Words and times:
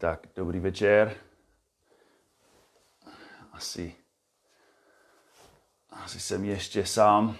Tak, 0.00 0.26
dobrý 0.36 0.60
večer. 0.60 1.14
Asi, 3.52 3.94
asi 5.90 6.20
jsem 6.20 6.44
ještě 6.44 6.86
sám. 6.86 7.36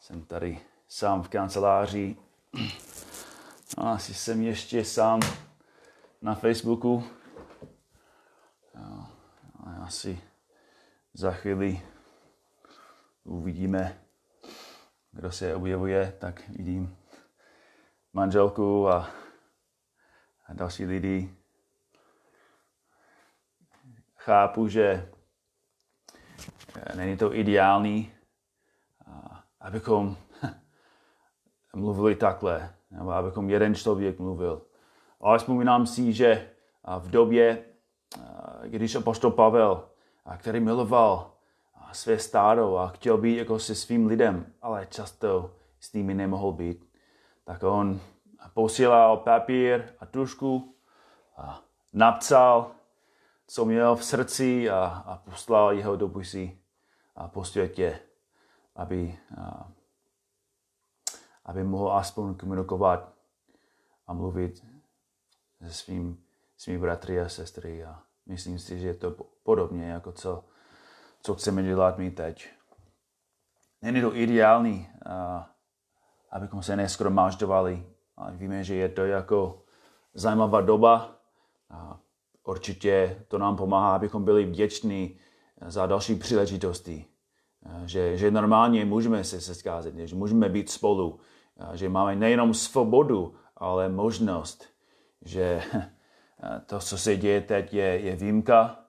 Jsem 0.00 0.24
tady 0.24 0.60
sám 0.88 1.22
v 1.22 1.28
kanceláři. 1.28 2.16
Asi 3.76 4.14
jsem 4.14 4.42
ještě 4.42 4.84
sám 4.84 5.20
na 6.22 6.34
Facebooku. 6.34 7.04
Asi 9.82 10.20
za 11.14 11.32
chvíli 11.32 11.82
uvidíme, 13.24 14.00
kdo 15.12 15.32
se 15.32 15.54
objevuje, 15.54 16.16
tak 16.20 16.48
vidím 16.48 16.96
manželku 18.12 18.88
a 18.88 19.23
a 20.46 20.54
další 20.54 20.84
lidi. 20.84 21.34
Chápu, 24.16 24.68
že 24.68 25.10
eh, 26.76 26.96
není 26.96 27.16
to 27.16 27.34
ideální, 27.34 28.12
abychom 29.60 30.16
mluvili 31.74 32.16
takhle, 32.16 32.74
nebo 32.90 33.10
abychom 33.10 33.50
jeden 33.50 33.74
člověk 33.74 34.18
mluvil. 34.18 34.62
Ale 35.20 35.38
vzpomínám 35.38 35.86
si, 35.86 36.12
že 36.12 36.50
v 36.98 37.10
době, 37.10 37.64
když 38.64 38.94
apostol 38.94 39.30
Pavel, 39.30 39.88
který 40.36 40.60
miloval 40.60 41.34
své 41.92 42.18
stádo 42.18 42.76
a 42.76 42.88
chtěl 42.88 43.18
být 43.18 43.36
jako 43.36 43.58
se 43.58 43.74
svým 43.74 44.06
lidem, 44.06 44.46
ale 44.62 44.86
často 44.90 45.54
s 45.80 45.92
nimi 45.92 46.14
nemohl 46.14 46.52
být, 46.52 46.84
tak 47.44 47.62
on 47.62 48.00
posílal 48.48 49.16
papír 49.16 49.84
a 50.00 50.06
tušku 50.06 50.74
a 51.36 51.60
napsal, 51.92 52.70
co 53.46 53.64
měl 53.64 53.96
v 53.96 54.04
srdci 54.04 54.70
a, 54.70 54.84
a 55.06 55.16
poslal 55.16 55.72
jeho 55.72 55.96
dopisy 55.96 56.58
a 57.16 57.28
po 57.28 57.44
světě, 57.44 58.00
aby, 58.76 59.18
a, 59.40 59.68
aby 61.44 61.64
mohl 61.64 61.92
aspoň 61.92 62.34
komunikovat 62.34 63.12
a 64.06 64.12
mluvit 64.12 64.66
se 65.62 65.72
svým, 65.72 66.24
svými 66.56 66.78
bratry 66.78 67.20
a 67.20 67.28
sestry. 67.28 67.84
A 67.84 68.02
myslím 68.26 68.58
si, 68.58 68.78
že 68.78 68.86
je 68.86 68.94
to 68.94 69.10
podobně, 69.42 69.88
jako 69.88 70.12
co, 70.12 70.44
co 71.22 71.34
chceme 71.34 71.62
dělat 71.62 71.98
my 71.98 72.10
teď. 72.10 72.48
Není 73.82 74.00
to 74.00 74.16
ideální, 74.16 74.90
a, 75.06 75.50
abychom 76.30 76.62
se 76.62 76.76
neskromažďovali 76.76 77.93
a 78.16 78.30
víme, 78.30 78.64
že 78.64 78.74
je 78.74 78.88
to 78.88 79.04
jako 79.04 79.62
zajímavá 80.14 80.60
doba. 80.60 81.16
A 81.70 82.00
určitě 82.44 83.24
to 83.28 83.38
nám 83.38 83.56
pomáhá, 83.56 83.94
abychom 83.94 84.24
byli 84.24 84.44
vděční 84.44 85.18
za 85.66 85.86
další 85.86 86.14
příležitosti. 86.14 87.04
Že, 87.84 88.16
že 88.16 88.30
normálně 88.30 88.84
můžeme 88.84 89.24
se 89.24 89.40
setkázet, 89.40 89.94
že 89.96 90.16
můžeme 90.16 90.48
být 90.48 90.70
spolu, 90.70 91.20
že 91.72 91.88
máme 91.88 92.16
nejenom 92.16 92.54
svobodu, 92.54 93.34
ale 93.56 93.88
možnost, 93.88 94.64
že 95.22 95.62
to, 96.66 96.78
co 96.78 96.98
se 96.98 97.16
děje 97.16 97.40
teď, 97.40 97.74
je, 97.74 97.84
je 97.84 98.16
výjimka 98.16 98.80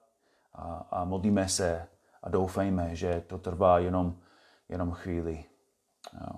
a, 0.54 0.86
a 0.90 1.04
modlíme 1.04 1.48
se 1.48 1.88
a 2.22 2.28
doufejme, 2.28 2.96
že 2.96 3.22
to 3.26 3.38
trvá 3.38 3.78
jenom, 3.78 4.18
jenom 4.68 4.92
chvíli. 4.92 5.44
Jo. 6.14 6.36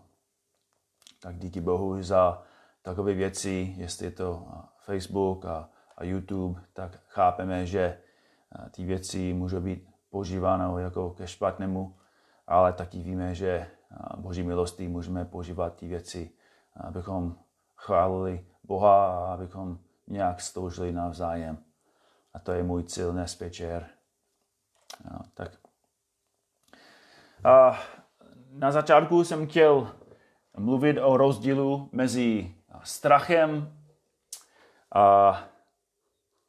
Tak 1.20 1.38
díky 1.38 1.60
Bohu 1.60 2.02
za 2.02 2.42
takové 2.82 3.14
věci, 3.14 3.74
jestli 3.76 4.06
je 4.06 4.10
to 4.10 4.48
Facebook 4.78 5.44
a, 5.44 5.70
a 5.96 6.04
YouTube, 6.04 6.60
tak 6.72 6.98
chápeme, 7.06 7.66
že 7.66 7.98
ty 8.70 8.84
věci 8.84 9.32
můžou 9.32 9.60
být 9.60 9.88
používány 10.10 10.82
jako 10.82 11.10
ke 11.10 11.26
špatnému, 11.26 11.96
ale 12.46 12.72
taky 12.72 13.02
víme, 13.02 13.34
že 13.34 13.70
Boží 14.16 14.42
milostí 14.42 14.88
můžeme 14.88 15.24
používat 15.24 15.76
ty 15.76 15.88
věci, 15.88 16.30
abychom 16.76 17.36
chválili 17.76 18.46
Boha 18.64 19.06
a 19.06 19.34
abychom 19.34 19.78
nějak 20.06 20.40
stoužili 20.40 20.92
navzájem. 20.92 21.58
A 22.34 22.38
to 22.38 22.52
je 22.52 22.62
můj 22.62 22.84
cíl 22.84 23.12
dnes 23.12 23.40
večer. 23.40 23.86
No, 25.10 25.18
tak. 25.34 25.50
A 27.44 27.78
na 28.50 28.72
začátku 28.72 29.24
jsem 29.24 29.46
chtěl 29.46 29.92
mluvit 30.58 30.98
o 30.98 31.16
rozdílu 31.16 31.88
mezi 31.92 32.54
strachem 32.82 33.78
a, 34.94 35.28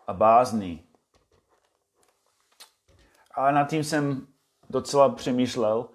a 0.08 0.14
bázní. 0.14 0.86
A 3.34 3.52
nad 3.52 3.70
tím 3.70 3.84
jsem 3.84 4.28
docela 4.70 5.10
přemýšlel 5.10 5.90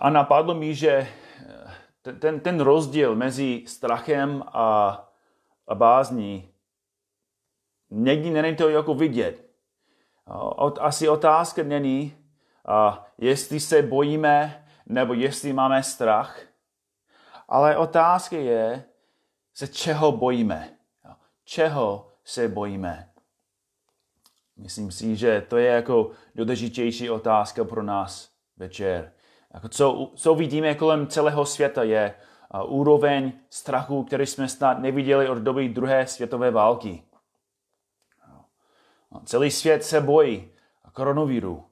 a 0.00 0.10
napadlo 0.10 0.54
mi, 0.54 0.74
že 0.74 1.08
ten, 2.18 2.40
ten 2.40 2.60
rozdíl 2.60 3.14
mezi 3.14 3.64
strachem 3.66 4.44
a, 4.46 4.88
a 5.68 5.74
bázní 5.74 6.52
někdy 7.90 8.30
není 8.30 8.56
to 8.56 8.68
jako 8.68 8.94
vidět. 8.94 9.46
Asi 10.80 11.08
otázka 11.08 11.62
není, 11.62 12.16
jestli 13.18 13.60
se 13.60 13.82
bojíme 13.82 14.66
nebo 14.86 15.14
jestli 15.14 15.52
máme 15.52 15.82
strach, 15.82 16.40
ale 17.48 17.76
otázka 17.76 18.36
je, 18.36 18.84
se 19.54 19.68
čeho 19.68 20.12
bojíme. 20.12 20.76
Čeho 21.44 22.12
se 22.24 22.48
bojíme. 22.48 23.10
Myslím 24.56 24.92
si, 24.92 25.16
že 25.16 25.46
to 25.48 25.56
je 25.56 25.66
jako 25.66 26.10
důležitější 26.34 27.10
otázka 27.10 27.64
pro 27.64 27.82
nás 27.82 28.30
večer. 28.56 29.12
Jako 29.54 29.68
co, 29.68 30.12
co 30.16 30.34
vidíme 30.34 30.74
kolem 30.74 31.06
celého 31.06 31.46
světa 31.46 31.82
je 31.82 32.14
úroveň 32.66 33.32
strachu, 33.50 34.04
který 34.04 34.26
jsme 34.26 34.48
snad 34.48 34.78
neviděli 34.78 35.28
od 35.28 35.38
doby 35.38 35.68
druhé 35.68 36.06
světové 36.06 36.50
války. 36.50 37.02
Celý 39.24 39.50
svět 39.50 39.84
se 39.84 40.00
bojí 40.00 40.50
koronaviru. 40.92 41.64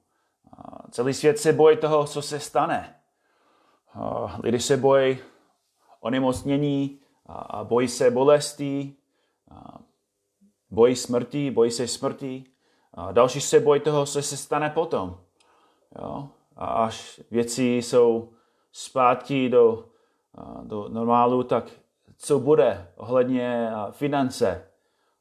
Celý 0.91 1.13
svět 1.13 1.39
se 1.39 1.53
bojí 1.53 1.77
toho, 1.77 2.05
co 2.05 2.21
se 2.21 2.39
stane. 2.39 2.95
Lidi 4.43 4.59
se 4.59 4.77
bojí 4.77 5.17
onemocnění, 6.05 6.99
a 7.27 7.63
bojí 7.63 7.87
se 7.87 8.11
bolesti, 8.11 8.93
a 9.51 9.79
bojí 10.69 10.95
smrti, 10.95 11.51
bojí 11.51 11.71
se 11.71 11.87
smrti. 11.87 12.43
A 12.93 13.11
další 13.11 13.41
se 13.41 13.59
bojí 13.59 13.81
toho, 13.81 14.05
co 14.05 14.21
se 14.21 14.37
stane 14.37 14.69
potom. 14.69 15.17
Jo? 15.99 16.29
A 16.55 16.65
až 16.65 17.21
věci 17.31 17.63
jsou 17.63 18.29
zpátky 18.71 19.49
do, 19.49 19.85
do 20.63 20.89
normálu, 20.89 21.43
tak 21.43 21.71
co 22.17 22.39
bude 22.39 22.87
ohledně 22.95 23.71
finance? 23.91 24.67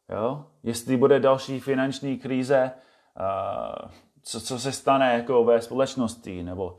Jo? 0.08 0.44
Jestli 0.62 0.96
bude 0.96 1.20
další 1.20 1.60
finanční 1.60 2.18
krize, 2.18 2.70
co, 4.22 4.40
co 4.40 4.58
se 4.58 4.72
stane 4.72 5.14
jako 5.14 5.44
ve 5.44 5.62
společnosti 5.62 6.42
nebo 6.42 6.78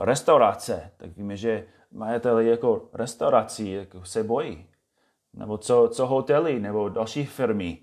restaurace, 0.00 0.90
tak 0.96 1.16
víme, 1.16 1.36
že 1.36 1.66
majiteli 1.92 2.48
jako 2.48 2.88
restaurací 2.92 3.72
jako 3.72 4.04
se 4.04 4.24
bojí. 4.24 4.66
Nebo 5.34 5.58
co, 5.58 5.88
co 5.92 6.06
hotely 6.06 6.60
nebo 6.60 6.88
další 6.88 7.26
firmy, 7.26 7.78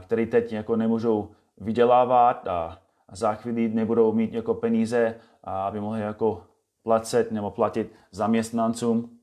které 0.00 0.26
teď 0.26 0.52
jako 0.52 0.76
nemůžou 0.76 1.34
vydělávat 1.56 2.48
a, 2.48 2.78
za 3.12 3.34
chvíli 3.34 3.68
nebudou 3.68 4.12
mít 4.12 4.32
jako 4.34 4.54
peníze, 4.54 5.14
aby 5.44 5.80
mohli 5.80 6.00
jako 6.00 6.46
placet 6.82 7.32
nebo 7.32 7.50
platit 7.50 7.92
zaměstnancům, 8.10 9.18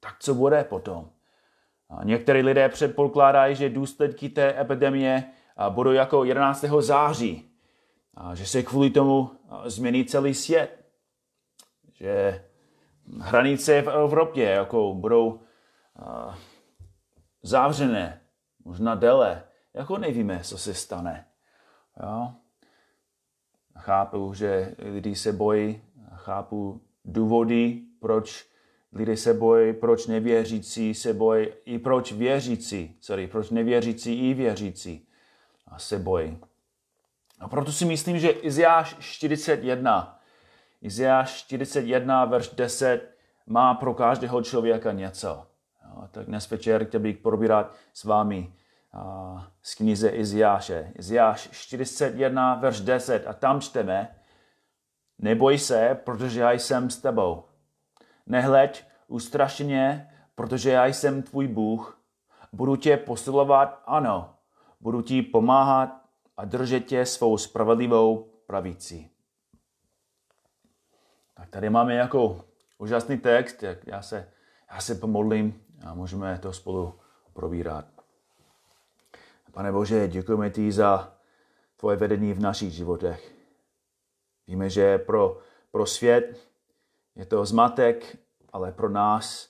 tak 0.00 0.16
co 0.18 0.34
bude 0.34 0.64
potom? 0.64 1.10
A 1.90 2.04
některé 2.04 2.40
lidé 2.40 2.68
předpokládají, 2.68 3.56
že 3.56 3.70
důsledky 3.70 4.28
té 4.28 4.60
epidemie 4.60 5.24
budou 5.68 5.92
jako 5.92 6.24
11. 6.24 6.64
září, 6.80 7.50
že 8.34 8.46
se 8.46 8.62
kvůli 8.62 8.90
tomu 8.90 9.30
změní 9.64 10.04
celý 10.04 10.34
svět. 10.34 10.84
Že 11.92 12.44
hranice 13.20 13.82
v 13.82 13.88
Evropě 13.88 14.50
jako 14.50 14.94
budou 14.94 15.28
uh, 15.28 16.34
zavřené, 17.42 18.20
možná 18.64 18.94
déle. 18.94 19.42
Jako 19.74 19.98
nevíme, 19.98 20.40
co 20.42 20.58
se 20.58 20.74
stane. 20.74 21.26
Jo? 22.02 22.32
Chápu, 23.78 24.34
že 24.34 24.74
lidi 24.78 25.14
se 25.14 25.32
bojí, 25.32 25.82
chápu 26.14 26.80
důvody, 27.04 27.82
proč 28.00 28.46
lidé 28.92 29.16
se 29.16 29.34
bojí, 29.34 29.72
proč 29.72 30.06
nevěřící 30.06 30.94
se 30.94 31.14
bojí, 31.14 31.48
i 31.64 31.78
proč 31.78 32.12
věřící, 32.12 32.96
sorry, 33.00 33.26
proč 33.26 33.50
nevěřící 33.50 34.30
i 34.30 34.34
věřící 34.34 35.08
se 35.76 35.98
bojí. 35.98 36.38
A 37.40 37.48
proto 37.48 37.72
si 37.72 37.84
myslím, 37.84 38.18
že 38.18 38.30
Iziáš 38.30 38.96
41 39.00 40.15
Izajáš 40.86 41.44
41, 41.44 42.24
verš 42.24 42.48
10 42.48 43.16
má 43.46 43.74
pro 43.74 43.94
každého 43.94 44.42
člověka 44.42 44.92
něco. 44.92 45.46
Jo, 45.84 46.08
tak 46.10 46.26
dnes 46.26 46.50
večer 46.50 46.84
chtěl 46.84 47.00
bych 47.00 47.18
probírat 47.18 47.74
s 47.92 48.04
vámi 48.04 48.52
z 49.62 49.74
knize 49.74 50.08
Iziáše. 50.08 50.92
Iziáš 50.94 51.48
41, 51.52 52.54
verš 52.54 52.80
10 52.80 53.26
a 53.26 53.32
tam 53.32 53.60
čteme 53.60 54.16
Neboj 55.18 55.58
se, 55.58 55.98
protože 56.04 56.40
já 56.40 56.52
jsem 56.52 56.90
s 56.90 56.98
tebou. 56.98 57.44
Nehleď 58.26 58.84
ustrašeně, 59.08 60.10
protože 60.34 60.70
já 60.70 60.86
jsem 60.86 61.22
tvůj 61.22 61.48
Bůh. 61.48 62.00
Budu 62.52 62.76
tě 62.76 62.96
posilovat, 62.96 63.82
ano. 63.86 64.34
Budu 64.80 65.02
ti 65.02 65.22
pomáhat 65.22 66.00
a 66.36 66.44
držet 66.44 66.80
tě 66.80 67.06
svou 67.06 67.38
spravedlivou 67.38 68.30
pravicí. 68.46 69.15
Tak 71.36 71.48
tady 71.50 71.70
máme 71.70 71.94
jako 71.94 72.44
úžasný 72.78 73.18
text, 73.18 73.62
jak 73.62 73.86
já 73.86 74.02
se, 74.02 74.28
já 74.72 74.80
se 74.80 74.94
pomodlím 74.94 75.62
a 75.86 75.94
můžeme 75.94 76.38
to 76.38 76.52
spolu 76.52 76.94
probírat. 77.32 77.84
Pane 79.52 79.72
Bože, 79.72 80.08
děkujeme 80.08 80.50
ti 80.50 80.72
za 80.72 81.12
tvoje 81.76 81.96
vedení 81.96 82.32
v 82.32 82.40
našich 82.40 82.72
životech. 82.72 83.32
Víme, 84.46 84.70
že 84.70 84.98
pro, 84.98 85.38
pro 85.70 85.86
svět 85.86 86.48
je 87.14 87.26
to 87.26 87.46
zmatek, 87.46 88.18
ale 88.52 88.72
pro 88.72 88.88
nás, 88.88 89.48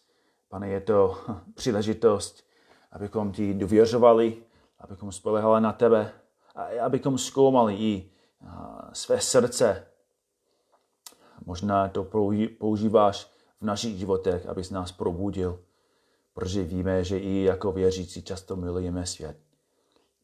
pane, 0.48 0.68
je 0.68 0.80
to 0.80 1.20
příležitost, 1.54 2.46
abychom 2.92 3.32
ti 3.32 3.54
důvěřovali, 3.54 4.42
abychom 4.78 5.12
spolehali 5.12 5.60
na 5.60 5.72
tebe, 5.72 6.12
a 6.54 6.84
abychom 6.84 7.18
zkoumali 7.18 7.74
i 7.74 8.10
své 8.92 9.20
srdce. 9.20 9.86
Možná 11.46 11.88
to 11.88 12.04
používáš 12.58 13.30
v 13.60 13.64
našich 13.64 13.98
životech, 13.98 14.46
abys 14.46 14.70
nás 14.70 14.92
probudil, 14.92 15.60
protože 16.34 16.64
víme, 16.64 17.04
že 17.04 17.18
i 17.18 17.42
jako 17.42 17.72
věřící 17.72 18.22
často 18.22 18.56
milujeme 18.56 19.06
svět. 19.06 19.36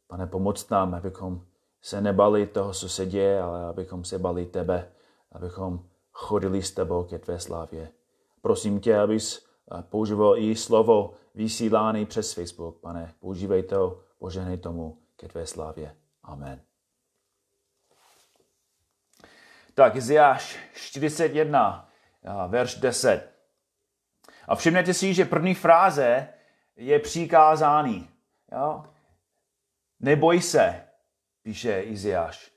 Pane, 0.06 0.26
pomoc 0.26 0.68
nám, 0.68 0.94
abychom 0.94 1.42
se 1.82 2.00
nebali 2.00 2.46
toho, 2.46 2.72
co 2.72 2.88
se 2.88 3.06
děje, 3.06 3.42
ale 3.42 3.64
abychom 3.64 4.04
se 4.04 4.18
bali 4.18 4.46
tebe, 4.46 4.92
abychom 5.32 5.84
chodili 6.12 6.62
s 6.62 6.70
tebou 6.70 7.04
ke 7.04 7.18
tvé 7.18 7.38
slávě. 7.38 7.88
Prosím 8.42 8.80
tě, 8.80 8.98
abys 8.98 9.46
používal 9.88 10.38
i 10.38 10.56
slovo 10.56 11.14
vysílání 11.34 12.06
přes 12.06 12.32
Facebook, 12.32 12.80
pane. 12.80 13.14
Používej 13.20 13.62
to, 13.62 14.00
poženej 14.18 14.58
tomu 14.58 14.98
ke 15.16 15.28
tvé 15.28 15.46
slávě. 15.46 15.96
Amen. 16.22 16.60
Tak, 19.74 19.96
Iziáš 19.96 20.58
41, 20.74 21.88
verš 22.48 22.74
10. 22.74 23.32
A 24.48 24.54
všimněte 24.54 24.94
si, 24.94 25.14
že 25.14 25.24
první 25.24 25.54
fráze 25.54 26.28
je 26.76 26.98
přikázání. 26.98 28.10
Jo? 28.52 28.84
Neboj 30.00 30.42
se, 30.42 30.88
píše 31.42 31.80
Iziáš. 31.80 32.52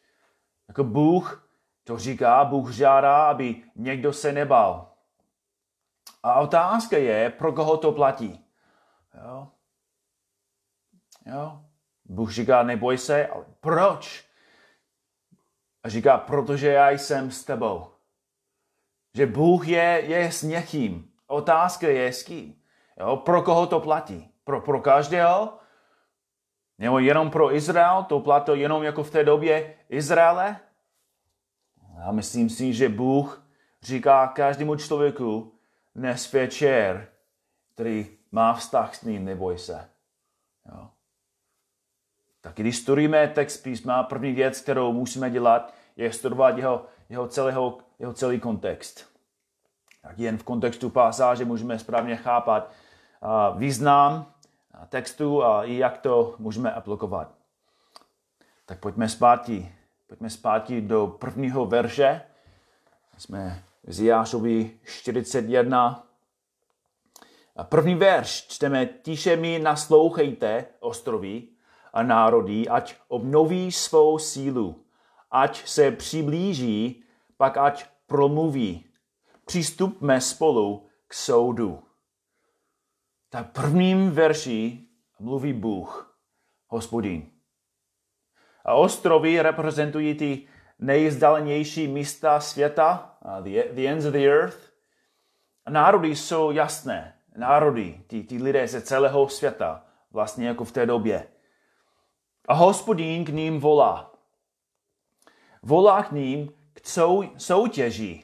Jako 0.68 0.84
Bůh 0.84 1.50
to 1.84 1.98
říká, 1.98 2.46
Bůh 2.46 2.72
žádá, 2.72 3.26
aby 3.26 3.64
někdo 3.76 4.14
se 4.14 4.32
nebal. 4.32 4.92
A 6.24 6.40
otázka 6.40 6.98
je, 6.98 7.30
pro 7.30 7.54
koho 7.54 7.78
to 7.78 7.92
platí. 7.92 8.46
Jo? 9.24 9.48
Jo? 11.26 11.62
Bůh 12.06 12.32
říká, 12.32 12.64
neboj 12.64 12.98
se, 12.98 13.28
ale 13.28 13.46
proč? 13.60 14.26
A 15.86 15.90
říká, 15.90 16.18
protože 16.18 16.68
já 16.68 16.90
jsem 16.90 17.32
s 17.32 17.44
tebou. 17.44 17.88
Že 19.16 19.26
Bůh 19.26 19.68
je, 19.68 20.02
je 20.06 20.32
s 20.32 20.44
někým. 20.44 21.12
Otázka 21.28 21.88
je 21.88 22.14
s 22.14 22.24
kým. 22.24 22.56
Jo? 23.00 23.18
Pro 23.18 23.42
koho 23.42 23.68
to 23.68 23.80
platí? 23.80 24.32
Pro, 24.44 24.62
pro 24.62 24.82
každého? 24.82 25.58
Nebo 26.78 27.00
jenom 27.00 27.32
pro 27.32 27.56
Izrael? 27.56 28.04
To 28.04 28.20
platí 28.20 28.52
jenom 28.54 28.84
jako 28.84 29.04
v 29.04 29.12
té 29.12 29.24
době 29.24 29.76
Izraele? 29.90 30.60
Já 31.98 32.12
myslím 32.12 32.50
si, 32.50 32.74
že 32.74 32.90
Bůh 32.90 33.48
říká 33.82 34.28
každému 34.28 34.76
člověku 34.76 35.54
dnes 35.96 36.34
večer, 36.34 37.08
který 37.74 38.18
má 38.32 38.54
vztah 38.54 38.96
s 38.96 39.02
ním, 39.02 39.26
neboj 39.26 39.58
se. 39.58 39.90
Jo? 40.72 40.90
Tak 42.46 42.56
když 42.56 42.78
studujeme 42.78 43.28
text 43.28 43.58
písma, 43.58 44.04
první 44.04 44.32
věc, 44.32 44.62
kterou 44.62 44.94
musíme 44.94 45.30
dělat, 45.30 45.74
je 45.98 46.14
studovat 46.14 46.58
jeho, 46.58 46.86
jeho, 47.10 47.28
celého, 47.28 47.78
jeho 48.00 48.14
celý 48.14 48.40
kontext. 48.40 49.06
Tak 50.02 50.20
jen 50.20 50.38
v 50.38 50.44
kontextu 50.44 50.90
pasáže 50.90 51.46
můžeme 51.46 51.80
správně 51.80 52.16
chápat 52.16 52.72
význam 53.58 54.34
textu 54.90 55.44
a 55.44 55.64
i 55.64 55.78
jak 55.78 55.98
to 55.98 56.36
můžeme 56.40 56.74
aplikovat. 56.74 57.34
Tak 58.66 58.80
pojďme 58.80 59.10
zpátky. 59.10 59.76
Pojďme 60.08 60.30
zpátky 60.30 60.82
do 60.82 61.08
prvního 61.08 61.66
verše. 61.66 62.22
Jsme 63.18 63.64
z 63.88 64.02
Jášovi 64.02 64.72
41. 64.84 66.08
A 67.56 67.64
první 67.64 67.96
verš 67.96 68.48
čteme, 68.48 68.86
tiše 68.86 69.36
mi 69.36 69.60
naslouchejte, 69.60 70.66
ostroví, 70.80 71.55
a 71.96 72.04
národy, 72.04 72.68
ať 72.68 72.96
obnoví 73.08 73.72
svou 73.72 74.20
sílu, 74.20 74.86
ať 75.32 75.68
se 75.68 75.92
přiblíží, 75.92 77.04
pak 77.38 77.58
ať 77.58 77.86
promluví. 78.08 78.86
Přistupme 79.46 80.22
spolu 80.22 80.88
k 81.08 81.14
soudu. 81.14 81.84
Tak 83.30 83.52
prvním 83.52 84.12
verši 84.12 84.88
mluví 85.20 85.54
Bůh, 85.54 86.18
hospodin. 86.68 87.32
A 88.66 88.74
ostrovy 88.74 89.42
reprezentují 89.42 90.16
ty 90.16 90.48
nejzdálenější 90.80 91.88
místa 91.88 92.40
světa, 92.40 93.18
the, 93.42 93.64
the 93.72 93.88
ends 93.88 94.06
of 94.06 94.14
the 94.14 94.28
earth. 94.28 94.72
A 95.66 95.72
národy 95.72 96.16
jsou 96.16 96.52
jasné. 96.52 97.16
Národy, 97.38 98.02
ty, 98.08 98.24
ty 98.24 98.44
lidé 98.44 98.68
ze 98.68 98.82
celého 98.82 99.30
světa, 99.30 99.86
vlastně 100.12 100.48
jako 100.48 100.66
v 100.66 100.72
té 100.72 100.86
době. 100.86 101.28
A 102.48 102.54
hospodín 102.54 103.26
k 103.26 103.30
ním 103.30 103.60
volá. 103.60 104.12
Volá 105.64 106.04
k 106.04 106.12
ním 106.12 106.54
k 106.74 106.82
soutěži. 107.38 108.24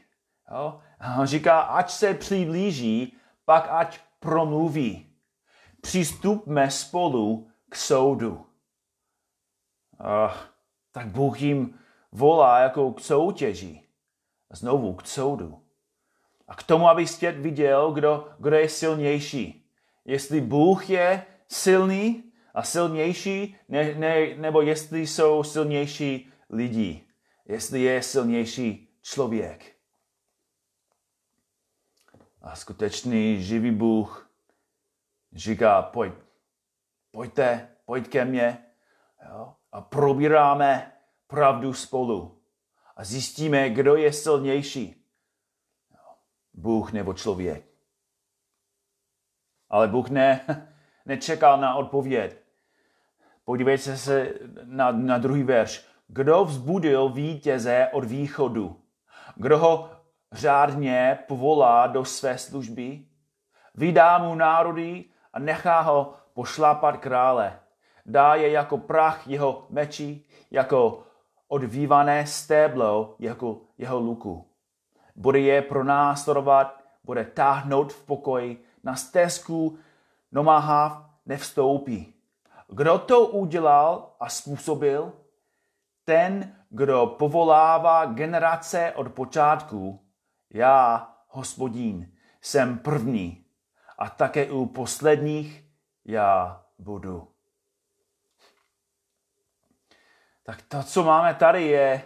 Jo? 0.52 0.80
A 1.00 1.26
říká, 1.26 1.60
ať 1.62 1.92
se 1.92 2.14
přiblíží, 2.14 3.18
pak 3.46 3.68
ať 3.70 4.00
promluví. 4.20 5.16
Přistupme 5.82 6.72
spolu 6.72 7.50
k 7.70 7.76
soudu. 7.76 8.46
Uh, 10.00 10.32
tak 10.92 11.08
Bůh 11.08 11.42
jim 11.42 11.80
volá 12.12 12.60
jako 12.60 12.92
k 12.92 13.00
soutěži. 13.00 13.84
Znovu 14.52 14.94
k 14.94 15.08
soudu. 15.08 15.62
A 16.48 16.56
k 16.56 16.64
tomu, 16.64 16.88
aby 16.88 17.06
viděl, 17.32 17.92
kdo, 17.92 18.30
kdo 18.40 18.56
je 18.56 18.70
silnější. 18.70 19.66
Jestli 20.06 20.42
Bůh 20.42 20.90
je 20.90 21.26
silný, 21.48 22.31
a 22.54 22.64
silnější, 22.64 23.56
ne, 23.70 23.96
ne, 23.96 24.36
nebo 24.36 24.62
jestli 24.62 25.08
jsou 25.08 25.44
silnější 25.44 26.32
lidi, 26.50 27.08
jestli 27.46 27.82
je 27.82 28.04
silnější 28.04 28.98
člověk. 29.02 29.76
A 32.42 32.56
skutečný 32.56 33.44
živý 33.44 33.72
Bůh 33.72 34.32
říká, 35.34 35.82
pojď, 35.82 36.14
pojďte, 37.12 37.76
pojď 37.86 38.08
ke 38.08 38.26
mně 38.26 38.66
jo, 39.30 39.54
a 39.72 39.82
probíráme 39.82 40.92
pravdu 41.28 41.74
spolu 41.74 42.42
a 42.96 43.04
zjistíme, 43.04 43.70
kdo 43.70 43.96
je 43.96 44.14
silnější. 44.14 45.06
Bůh 46.54 46.92
nebo 46.92 47.14
člověk. 47.14 47.66
Ale 49.70 49.88
Bůh 49.88 50.10
ne, 50.10 50.46
nečekal 51.06 51.62
na 51.62 51.76
odpověď. 51.76 52.41
Podívejte 53.52 53.98
se 53.98 54.34
na, 54.66 54.92
na 54.92 55.18
druhý 55.18 55.44
verš. 55.44 55.86
Kdo 56.08 56.46
vzbudil 56.46 57.10
vítěze 57.10 57.90
od 57.92 58.04
východu? 58.04 58.80
Kdo 59.36 59.58
ho 59.58 59.90
řádně 60.32 61.20
povolá 61.28 61.88
do 61.88 62.06
své 62.06 62.38
služby? 62.38 63.06
Vydá 63.76 64.18
mu 64.18 64.36
národy 64.36 65.06
a 65.34 65.40
nechá 65.40 65.82
ho 65.82 66.14
pošlapat 66.34 66.98
krále. 66.98 67.60
Dá 68.06 68.36
je 68.36 68.52
jako 68.52 68.78
prach 68.78 69.28
jeho 69.28 69.66
meči, 69.70 70.24
jako 70.52 71.04
odvívané 71.48 72.28
stéblo 72.28 73.16
jako 73.20 73.62
jeho 73.78 74.00
luku. 74.00 74.48
Bude 75.16 75.40
je 75.40 75.62
pronásledovat, 75.62 76.84
bude 77.04 77.26
táhnout 77.26 77.94
v 77.94 78.06
pokoji, 78.06 78.64
na 78.84 78.96
stezku 78.96 79.78
nomáhav 80.32 81.10
nevstoupí. 81.26 82.21
Kdo 82.72 83.00
to 83.00 83.28
udělal 83.28 84.16
a 84.20 84.30
způsobil? 84.30 85.14
Ten, 86.06 86.56
kdo 86.70 87.16
povolává 87.20 88.06
generace 88.06 88.94
od 88.96 89.12
počátku. 89.14 90.06
Já, 90.50 91.08
hospodín, 91.28 92.14
jsem 92.42 92.80
první 92.80 93.46
a 93.98 94.10
také 94.10 94.52
u 94.52 94.66
posledních 94.66 95.66
já 96.06 96.64
budu. 96.80 97.32
tak 100.52 100.62
to, 100.62 100.84
co 100.84 101.04
máme 101.04 101.34
tady, 101.34 101.64
je, 101.64 102.02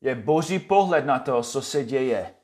je 0.00 0.14
boží 0.14 0.58
pohled 0.58 1.06
na 1.06 1.18
to, 1.18 1.42
co 1.42 1.62
se 1.62 1.84
děje. 1.84 2.34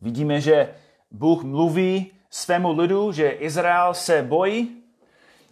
Vidíme, 0.00 0.40
že 0.40 0.74
Bůh 1.10 1.42
mluví 1.42 2.12
svému 2.30 2.72
lidu, 2.72 3.12
že 3.12 3.30
Izrael 3.30 3.94
se 3.94 4.22
bojí. 4.22 4.84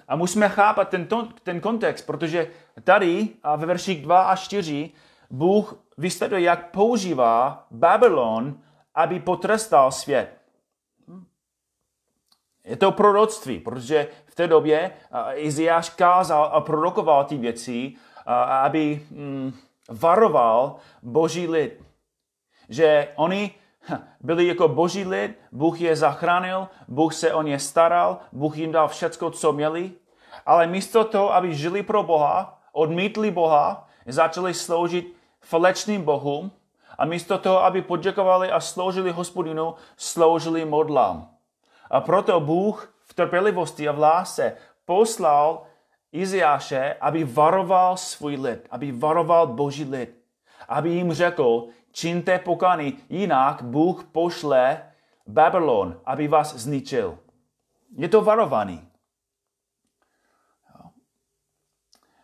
A 0.09 0.17
musíme 0.17 0.49
chápat 0.49 0.89
ten, 0.89 1.09
ten 1.43 1.61
kontext, 1.61 2.07
protože 2.07 2.51
tady 2.85 3.29
a 3.43 3.57
ve 3.57 3.67
verších 3.67 4.03
2 4.03 4.23
a 4.23 4.37
4 4.37 4.91
Bůh 5.31 5.85
vysvětluje, 5.99 6.43
jak 6.43 6.71
používá 6.71 7.67
Babylon, 7.71 8.61
aby 8.95 9.21
potrestal 9.21 9.93
svět. 9.93 10.37
Je 12.65 12.77
to 12.77 12.93
proroctví, 12.93 13.59
protože 13.59 14.09
v 14.27 14.35
té 14.35 14.47
době 14.47 14.91
Iziáš 15.35 15.91
kázal 15.91 16.51
a 16.53 16.61
prorokoval 16.61 17.25
ty 17.25 17.37
věci, 17.37 17.93
aby 18.49 19.07
mm, 19.11 19.53
varoval 19.89 20.77
boží 21.03 21.49
lid. 21.49 21.83
Že 22.69 23.09
oni 23.17 23.55
byli 24.21 24.47
jako 24.47 24.69
boží 24.69 25.05
lid, 25.05 25.39
Bůh 25.53 25.81
je 25.81 25.97
zachránil, 25.97 26.69
Bůh 26.89 27.15
se 27.15 27.33
o 27.33 27.43
ně 27.43 27.59
staral, 27.59 28.19
Bůh 28.33 28.57
jim 28.57 28.73
dal 28.73 28.89
všecko, 28.89 29.31
co 29.31 29.53
měli, 29.53 29.93
ale 30.47 30.67
místo 30.67 31.05
toho, 31.05 31.35
aby 31.35 31.55
žili 31.55 31.83
pro 31.83 32.03
Boha, 32.03 32.59
odmítli 32.73 33.31
Boha, 33.31 33.89
začali 34.07 34.55
sloužit 34.55 35.17
falečným 35.41 36.03
bohům 36.03 36.51
a 36.99 37.05
místo 37.05 37.39
toho, 37.39 37.65
aby 37.65 37.83
poděkovali 37.83 38.51
a 38.51 38.61
sloužili 38.61 39.11
hospodinu, 39.11 39.75
sloužili 39.97 40.65
modlám. 40.65 41.29
A 41.91 42.01
proto 42.01 42.41
Bůh 42.41 42.95
v 43.07 43.15
trpělivosti 43.15 43.89
a 43.89 43.93
v 43.93 43.99
lásce 43.99 44.57
poslal 44.85 45.63
Iziáše, 46.13 46.97
aby 47.01 47.25
varoval 47.25 47.97
svůj 47.97 48.37
lid, 48.37 48.67
aby 48.71 48.93
varoval 48.93 49.47
boží 49.47 49.85
lid, 49.85 50.15
aby 50.69 50.91
jim 50.91 51.13
řekl, 51.13 51.65
čiňte 51.97 52.39
pokany, 52.39 52.93
jinak 53.09 53.63
Bůh 53.63 54.05
pošle 54.05 54.93
Babylon, 55.27 56.01
aby 56.05 56.29
vás 56.29 56.55
zničil. 56.55 57.19
Je 57.97 58.09
to 58.09 58.21
varovaný. 58.21 58.89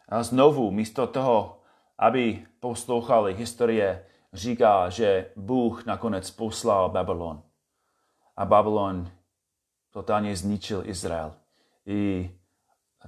A 0.08 0.22
znovu, 0.22 0.70
místo 0.70 1.06
toho, 1.06 1.60
aby 1.98 2.46
poslouchali 2.60 3.34
historie, 3.34 4.06
říká, 4.32 4.88
že 4.88 5.32
Bůh 5.36 5.86
nakonec 5.86 6.30
poslal 6.30 6.88
Babylon. 6.88 7.42
A 8.36 8.44
Babylon 8.44 9.10
totálně 9.90 10.36
zničil 10.36 10.82
Izrael 10.84 11.34
i 11.86 12.30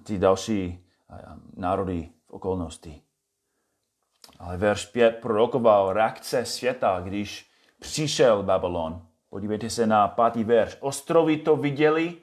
ty 0.04 0.18
další 0.18 0.84
národy 1.56 2.10
v 2.26 2.30
okolnosti. 2.30 3.02
Ale 4.38 4.56
verš 4.56 4.86
5 4.86 5.16
prorokoval 5.22 5.92
reakce 5.92 6.44
světa, 6.44 7.00
když 7.00 7.50
přišel 7.80 8.42
Babylon. 8.42 9.06
Podívejte 9.30 9.70
se 9.70 9.86
na 9.86 10.08
pátý 10.08 10.44
verš. 10.44 10.76
Ostrovy 10.80 11.36
to 11.36 11.56
viděli 11.56 12.16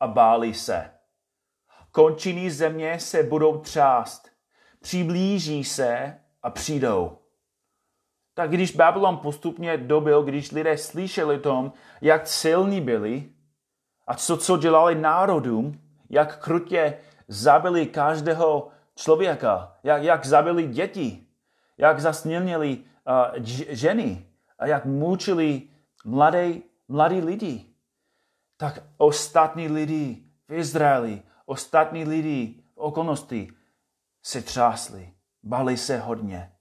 a 0.00 0.06
báli 0.06 0.54
se. 0.54 0.90
Končiny 1.92 2.50
země 2.50 3.00
se 3.00 3.22
budou 3.22 3.58
třást. 3.58 4.28
Přiblíží 4.80 5.64
se 5.64 6.20
a 6.42 6.50
přijdou. 6.50 7.18
Tak 8.34 8.50
když 8.50 8.76
Babylon 8.76 9.16
postupně 9.16 9.76
dobil, 9.76 10.22
když 10.22 10.52
lidé 10.52 10.78
slyšeli 10.78 11.38
tom, 11.38 11.72
jak 12.00 12.26
silní 12.26 12.80
byli 12.80 13.30
a 14.06 14.14
co, 14.14 14.36
co 14.36 14.56
dělali 14.56 14.94
národům, 14.94 15.80
jak 16.10 16.38
krutě 16.44 16.98
zabili 17.28 17.86
každého 17.86 18.68
člověka, 18.94 19.76
jak, 19.82 20.02
jak 20.02 20.26
zabili 20.26 20.66
děti, 20.66 21.25
jak 21.78 22.00
zasnělnili 22.00 22.78
uh, 22.78 23.44
ženy 23.68 24.26
a 24.58 24.66
jak 24.66 24.84
mučili 24.84 25.62
mladé, 26.04 26.52
mladí 26.88 27.20
lidi, 27.20 27.66
tak 28.56 28.82
ostatní 28.96 29.68
lidi 29.68 30.24
v 30.48 30.52
Izraeli, 30.52 31.22
ostatní 31.46 32.04
lidi 32.04 32.62
v 32.74 32.78
okolnosti 32.78 33.52
se 34.22 34.42
třásli, 34.42 35.12
bali 35.42 35.76
se 35.76 35.98
hodně. 35.98 36.52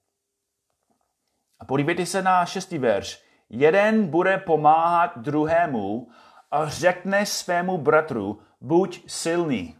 A 1.59 1.65
podívejte 1.65 2.05
se 2.05 2.21
na 2.21 2.45
šestý 2.45 2.77
verš. 2.77 3.23
Jeden 3.49 4.07
bude 4.07 4.37
pomáhat 4.37 5.17
druhému 5.17 6.09
a 6.51 6.69
řekne 6.69 7.25
svému 7.25 7.77
bratru, 7.77 8.39
buď 8.61 9.03
silný. 9.07 9.77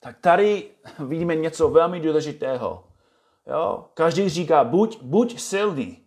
Tak 0.00 0.18
tady 0.18 0.70
vidíme 0.98 1.34
něco 1.34 1.68
velmi 1.68 2.00
důležitého. 2.00 2.88
Jo? 3.48 3.84
Každý 3.94 4.28
říká, 4.28 4.64
buď, 4.64 5.02
buď 5.02 5.40
silný. 5.40 5.98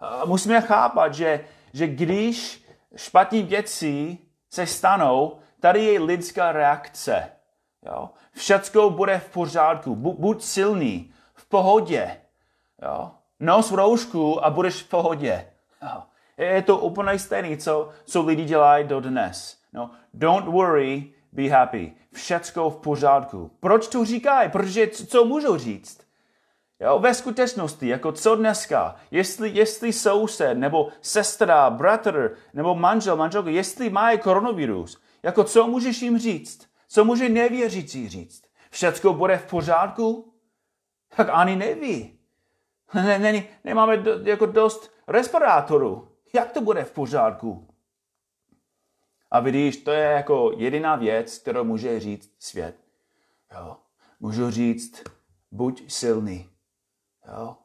A 0.00 0.24
musíme 0.24 0.60
chápat, 0.60 1.14
že, 1.14 1.44
že 1.72 1.86
když 1.86 2.64
špatní 2.96 3.42
věci 3.42 4.18
se 4.50 4.66
stanou, 4.66 5.38
tady 5.60 5.84
je 5.84 6.00
lidská 6.00 6.52
reakce. 6.52 7.30
Jo? 7.86 8.10
Všecko 8.32 8.90
bude 8.90 9.18
v 9.18 9.30
pořádku. 9.30 9.96
Buď 9.96 10.42
silný, 10.42 11.12
v 11.34 11.48
pohodě. 11.48 12.16
Jo? 12.82 13.10
Nos 13.40 13.72
roušku 13.72 14.44
a 14.44 14.50
budeš 14.50 14.82
v 14.82 14.88
pohodě. 14.88 15.46
Jo? 15.82 16.02
Je 16.38 16.62
to 16.62 16.78
úplně 16.78 17.18
stejné, 17.18 17.56
co, 17.56 17.88
co 18.04 18.22
lidi 18.22 18.44
dělají 18.44 18.86
do 18.86 19.00
dnes. 19.00 19.58
No, 19.72 19.90
don't 20.14 20.46
worry, 20.46 21.12
be 21.32 21.48
happy. 21.48 21.92
Všecko 22.12 22.70
v 22.70 22.76
pořádku. 22.76 23.50
Proč 23.60 23.88
to 23.88 24.04
říkají? 24.04 24.50
Protože 24.50 24.86
co 24.86 25.24
můžou 25.24 25.58
říct? 25.58 26.07
Jo, 26.80 26.98
ve 26.98 27.14
skutečnosti, 27.14 27.88
jako 27.88 28.12
co 28.12 28.36
dneska, 28.36 28.96
jestli, 29.10 29.50
jestli 29.50 29.92
soused, 29.92 30.58
nebo 30.58 30.88
sestra, 31.00 31.70
bratr, 31.70 32.36
nebo 32.54 32.74
manžel, 32.74 33.16
manželka, 33.16 33.50
jestli 33.50 33.90
mají 33.90 34.18
koronavirus, 34.18 35.00
jako 35.22 35.44
co 35.44 35.66
můžeš 35.66 36.02
jim 36.02 36.18
říct? 36.18 36.68
Co 36.88 37.04
může 37.04 37.28
nevěřící 37.28 38.08
říct? 38.08 38.42
Všecko 38.70 39.14
bude 39.14 39.38
v 39.38 39.46
pořádku? 39.46 40.34
Tak 41.16 41.28
ani 41.32 41.56
neví. 41.56 42.18
Ne, 42.94 43.18
ne, 43.18 43.44
nemáme 43.64 43.96
do, 43.96 44.18
jako 44.22 44.46
dost 44.46 44.92
respirátorů. 45.08 46.08
Jak 46.34 46.52
to 46.52 46.60
bude 46.60 46.84
v 46.84 46.92
pořádku? 46.92 47.68
A 49.30 49.40
vidíš, 49.40 49.76
to 49.76 49.90
je 49.90 50.04
jako 50.04 50.52
jediná 50.56 50.96
věc, 50.96 51.38
kterou 51.38 51.64
může 51.64 52.00
říct 52.00 52.32
svět. 52.38 52.76
Jo. 53.54 53.76
Můžu 54.20 54.50
říct, 54.50 55.02
buď 55.50 55.92
silný. 55.92 56.48
Jo. 57.32 57.56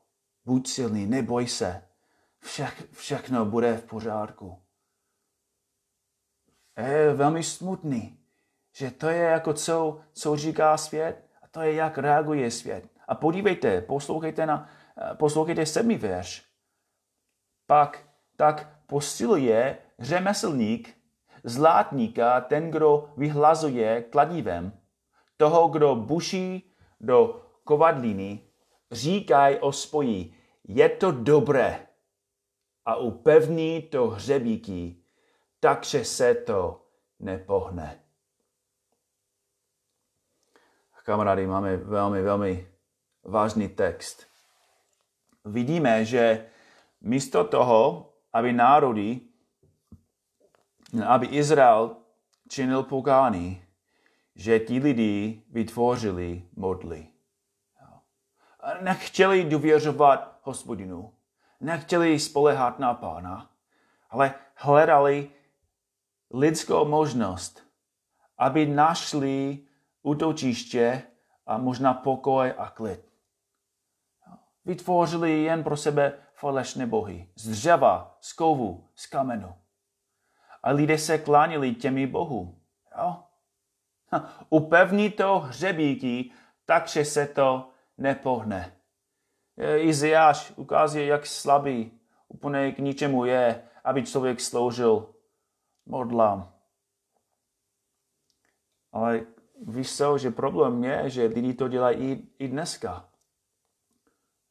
Buď 0.45 0.67
silný, 0.67 1.05
neboj 1.05 1.47
se. 1.47 1.83
Všech, 2.39 2.83
všechno 2.91 3.45
bude 3.45 3.77
v 3.77 3.85
pořádku. 3.85 4.59
Je 6.77 7.13
velmi 7.13 7.43
smutný, 7.43 8.19
že 8.75 8.91
to 8.91 9.09
je 9.09 9.23
jako 9.23 9.53
co, 9.53 10.01
co 10.13 10.37
říká 10.37 10.77
svět 10.77 11.29
a 11.41 11.47
to 11.47 11.61
je 11.61 11.73
jak 11.73 11.97
reaguje 11.97 12.51
svět. 12.51 12.89
A 13.07 13.15
podívejte, 13.15 13.81
poslouchejte, 13.81 14.45
na, 14.45 14.69
poslouchejte 15.13 15.65
sedmý 15.65 15.95
verš. 15.95 16.45
Pak 17.67 18.03
tak 18.35 18.79
posiluje 18.87 19.77
řemeslník 19.99 20.97
zlátníka 21.43 22.41
ten, 22.41 22.71
kdo 22.71 23.09
vyhlazuje 23.17 24.01
kladivem, 24.01 24.79
toho, 25.37 25.67
kdo 25.67 25.95
buší 25.95 26.73
do 26.99 27.45
kovadliny, 27.63 28.39
říkaj 28.93 29.57
o 29.61 29.71
spojí, 29.71 30.35
je 30.63 30.89
to 30.89 31.11
dobré 31.11 31.87
a 32.85 32.95
upevní 32.95 33.81
to 33.81 34.07
hřebíky, 34.07 34.97
takže 35.59 36.05
se 36.05 36.35
to 36.35 36.85
nepohne. 37.19 37.99
Kamarádi, 41.03 41.47
máme 41.47 41.77
velmi, 41.77 42.21
velmi 42.21 42.67
vážný 43.23 43.69
text. 43.69 44.27
Vidíme, 45.45 46.05
že 46.05 46.45
místo 47.01 47.43
toho, 47.43 48.13
aby 48.33 48.53
národy 48.53 49.21
aby 51.01 51.27
Izrael 51.27 51.95
činil 52.49 52.83
pokání, 52.83 53.61
že 54.35 54.59
ti 54.59 54.79
lidi 54.79 55.43
vytvořili 55.49 56.43
modly. 56.55 57.07
Nechtěli 58.81 59.43
důvěřovat 59.43 60.39
hospodinu, 60.41 61.13
nechtěli 61.59 62.19
spolehat 62.19 62.79
na 62.79 62.93
pána, 62.93 63.49
ale 64.09 64.33
hledali 64.55 65.31
lidskou 66.33 66.85
možnost, 66.85 67.63
aby 68.37 68.65
našli 68.65 69.59
útočiště 70.01 71.03
a 71.45 71.57
možná 71.57 71.93
pokoj 71.93 72.53
a 72.57 72.69
klid. 72.69 73.13
Vytvořili 74.65 75.43
jen 75.43 75.63
pro 75.63 75.77
sebe 75.77 76.13
falešné 76.33 76.87
bohy 76.87 77.29
z 77.35 77.49
dřeva, 77.49 78.17
z 78.21 78.33
kovu, 78.33 78.89
z 78.95 79.07
kamenu 79.07 79.55
a 80.63 80.71
lidé 80.71 80.97
se 80.97 81.17
klánili 81.17 81.75
těmi 81.75 82.07
bohu. 82.07 82.59
Jo? 82.97 83.23
Upevní 84.49 85.09
to 85.09 85.39
hřebíky, 85.39 86.31
takže 86.65 87.05
se 87.05 87.27
to 87.27 87.72
nepohne. 88.03 88.75
Izajáš 89.77 90.53
ukazuje, 90.55 91.05
jak 91.05 91.25
slabý 91.25 91.91
úplně 92.27 92.71
k 92.71 92.79
ničemu 92.79 93.25
je, 93.25 93.63
aby 93.83 94.03
člověk 94.03 94.41
sloužil 94.41 95.09
modlám. 95.85 96.53
Ale 98.91 99.21
víš 99.67 99.97
co, 99.97 100.17
že 100.17 100.31
problém 100.31 100.83
je, 100.83 101.09
že 101.09 101.25
lidi 101.25 101.53
to 101.53 101.67
dělají 101.67 101.97
i, 101.97 102.27
i 102.39 102.47
dneska. 102.47 103.05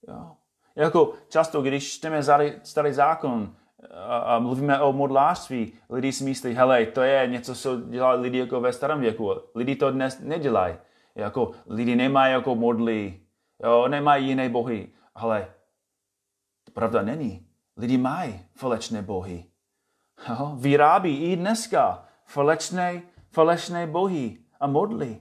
Jo. 0.08 0.36
Jako 0.76 1.14
často, 1.28 1.62
když 1.62 1.92
čteme 1.92 2.22
starý 2.62 2.92
zákon 2.92 3.56
a, 3.94 4.16
a 4.16 4.38
mluvíme 4.38 4.80
o 4.80 4.92
modlářství, 4.92 5.72
lidi 5.90 6.12
si 6.12 6.24
myslí, 6.24 6.54
hele, 6.54 6.86
to 6.86 7.02
je 7.02 7.26
něco, 7.26 7.54
co 7.54 7.80
dělají 7.80 8.20
lidi 8.20 8.38
jako 8.38 8.60
ve 8.60 8.72
starém 8.72 9.00
věku. 9.00 9.34
Lidi 9.54 9.76
to 9.76 9.90
dnes 9.90 10.20
nedělají. 10.20 10.76
Jako 11.14 11.50
lidi 11.66 11.96
nemají 11.96 12.32
jako 12.32 12.54
modlí, 12.54 13.21
jo, 13.62 13.88
nemají 13.88 14.28
jiné 14.28 14.48
bohy. 14.48 14.88
Ale 15.14 15.54
pravda 16.72 17.02
není. 17.02 17.46
Lidi 17.76 17.98
mají 17.98 18.46
falešné 18.54 19.02
bohy. 19.02 19.44
Jo, 20.28 20.52
vyrábí 20.56 21.32
i 21.32 21.36
dneska 21.36 22.08
falešné, 22.26 23.02
falešné 23.30 23.86
bohy 23.86 24.38
a 24.60 24.66
modlí. 24.66 25.20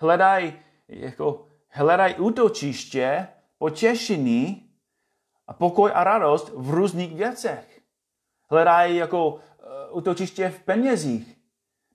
Hledaj, 0.00 0.52
jako, 0.88 1.46
hledaj 1.68 2.14
útočiště, 2.18 3.28
potěšení 3.58 4.70
a 5.46 5.52
pokoj 5.52 5.90
a 5.94 6.04
radost 6.04 6.52
v 6.54 6.70
různých 6.70 7.14
věcech. 7.14 7.82
Hledají 8.50 8.96
jako 8.96 9.28
uh, 9.28 9.40
útočiště 9.90 10.48
v 10.48 10.62
penězích, 10.62 11.35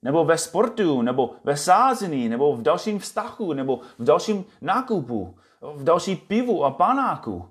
nebo 0.02 0.26
ve 0.26 0.38
sportu, 0.38 1.02
nebo 1.02 1.36
ve 1.44 1.58
sázení, 1.58 2.30
nebo 2.30 2.56
v 2.56 2.62
dalším 2.62 3.00
vztahu, 3.00 3.54
nebo 3.54 3.80
v 4.00 4.04
dalším 4.04 4.46
nákupu, 4.62 5.38
v 5.62 5.84
další 5.84 6.16
pivu 6.16 6.66
a 6.66 6.72
panáku. 6.72 7.50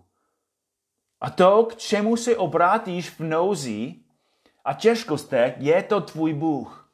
A 1.20 1.30
to, 1.30 1.64
k 1.64 1.76
čemu 1.76 2.16
se 2.16 2.36
obrátíš 2.36 3.10
v 3.10 3.20
nouzi 3.20 3.94
a 4.64 4.74
těžkostech, 4.74 5.54
je 5.58 5.82
to 5.82 6.00
tvůj 6.00 6.32
Bůh. 6.32 6.90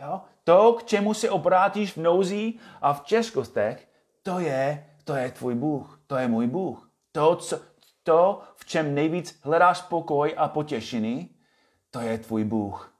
Jo? 0.00 0.20
To, 0.44 0.72
k 0.72 0.84
čemu 0.84 1.14
se 1.14 1.30
obrátíš 1.30 1.92
v 1.92 1.96
nouzi 1.96 2.54
a 2.82 2.92
v 2.92 3.04
těžkostech, 3.04 3.88
to 4.22 4.38
je, 4.38 4.90
to 5.04 5.14
je 5.14 5.30
tvůj 5.30 5.54
Bůh. 5.54 6.00
To 6.06 6.16
je 6.16 6.28
můj 6.28 6.46
Bůh. 6.46 6.90
To, 7.12 7.36
co, 7.36 7.60
to, 8.02 8.42
v 8.56 8.64
čem 8.64 8.94
nejvíc 8.94 9.40
hledáš 9.42 9.82
pokoj 9.82 10.34
a 10.36 10.48
potěšení, 10.48 11.36
to 11.90 12.00
je 12.00 12.18
tvůj 12.18 12.44
Bůh. 12.44 12.93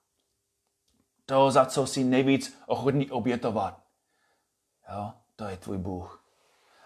To, 1.27 1.51
za 1.51 1.67
co 1.67 1.87
jsi 1.87 2.05
nejvíc 2.05 2.63
ochotný 2.67 3.11
obětovat, 3.11 3.83
jo, 4.93 5.13
to 5.37 5.45
je 5.45 5.57
tvůj 5.57 5.79
Bůh. 5.79 6.25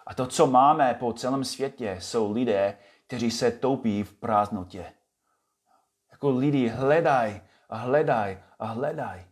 A 0.07 0.15
to, 0.15 0.27
co 0.27 0.47
máme 0.47 0.95
po 0.95 1.13
celém 1.13 1.45
světě, 1.45 1.97
jsou 2.01 2.33
lidé, 2.33 2.79
kteří 3.07 3.31
se 3.31 3.51
toupí 3.51 4.03
v 4.03 4.15
prázdnotě. 4.15 4.93
Jako 6.11 6.31
lidi 6.31 6.69
hledaj 6.69 7.41
a 7.69 7.77
hledaj 7.77 8.43
a 8.59 8.67
hledaj. 8.67 9.25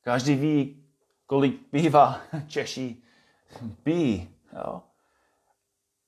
Každý 0.00 0.34
ví, 0.34 0.86
kolik 1.26 1.66
piva 1.70 2.20
Češi 2.46 3.02
pijí. 3.82 4.36
Jo? 4.52 4.82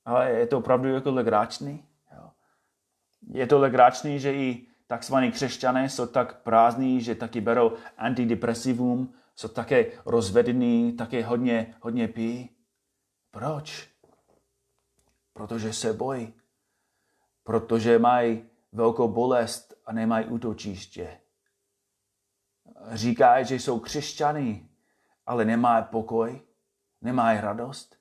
Ale 0.05 0.29
je 0.29 0.47
to 0.47 0.57
opravdu 0.57 0.93
jako 0.93 1.11
legračný. 1.11 1.85
Jo? 2.17 2.29
Je 3.27 3.47
to 3.47 3.59
legračný, 3.59 4.19
že 4.19 4.33
i 4.33 4.67
takzvaní 4.87 5.31
křesťané 5.31 5.89
jsou 5.89 6.07
tak 6.07 6.41
prázdní, 6.41 7.01
že 7.01 7.15
taky 7.15 7.41
berou 7.41 7.77
antidepresivum, 7.97 9.13
jsou 9.35 9.47
také 9.47 9.91
rozvedení, 10.05 10.93
také 10.93 11.25
hodně, 11.25 11.75
hodně 11.81 12.07
pijí. 12.07 12.49
Proč? 13.31 13.89
Protože 15.33 15.73
se 15.73 15.93
bojí. 15.93 16.33
Protože 17.43 17.99
mají 17.99 18.49
velkou 18.71 19.07
bolest 19.07 19.73
a 19.85 19.93
nemají 19.93 20.25
útočiště. 20.25 21.19
Říkají, 22.91 23.45
že 23.45 23.55
jsou 23.55 23.79
křesťany, 23.79 24.69
ale 25.25 25.45
nemají 25.45 25.85
pokoj, 25.91 26.41
nemají 27.01 27.41
radost. 27.41 27.95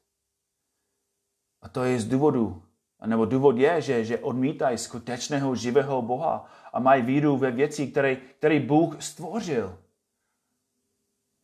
A 1.62 1.68
to 1.68 1.84
je 1.84 2.00
z 2.00 2.08
důvodu, 2.08 2.62
nebo 3.06 3.24
důvod 3.24 3.56
je, 3.56 3.80
že, 3.82 4.04
že 4.04 4.18
odmítají 4.18 4.78
skutečného 4.78 5.54
živého 5.54 6.02
Boha 6.02 6.46
a 6.72 6.80
mají 6.80 7.02
víru 7.02 7.36
ve 7.36 7.50
věci, 7.50 7.86
které, 7.86 8.16
které 8.16 8.60
Bůh 8.60 9.02
stvořil. 9.02 9.78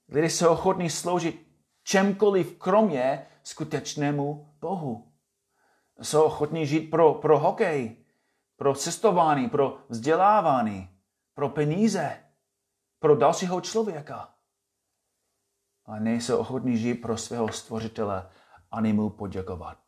Lidé 0.09 0.27
jsou 0.27 0.49
ochotní 0.49 0.91
sloužit 0.91 1.47
čemkoliv 1.83 2.59
kromě 2.59 3.27
skutečnému 3.43 4.55
Bohu. 4.61 5.13
Jsou 6.03 6.23
ochotní 6.23 6.67
žít 6.67 6.91
pro, 6.91 7.15
pro 7.15 7.39
hokej, 7.39 7.97
pro 8.57 8.75
cestování, 8.75 9.49
pro 9.49 9.79
vzdělávání, 9.89 10.89
pro 11.35 11.49
peníze, 11.49 12.25
pro 12.99 13.17
dalšího 13.17 13.61
člověka. 13.61 14.35
Ale 15.85 16.01
nejsou 16.01 16.37
ochotní 16.37 16.77
žít 16.77 16.95
pro 16.95 17.17
svého 17.17 17.53
stvořitele 17.53 18.31
ani 18.71 18.93
mu 18.93 19.11
poděkovat. 19.11 19.79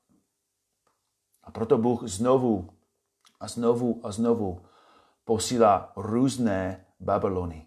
A 1.44 1.50
proto 1.50 1.78
Bůh 1.78 2.02
znovu 2.02 2.70
a 3.40 3.48
znovu 3.48 4.00
a 4.02 4.12
znovu 4.12 4.62
posílá 5.24 5.92
různé 5.96 6.86
Babylony. 7.00 7.66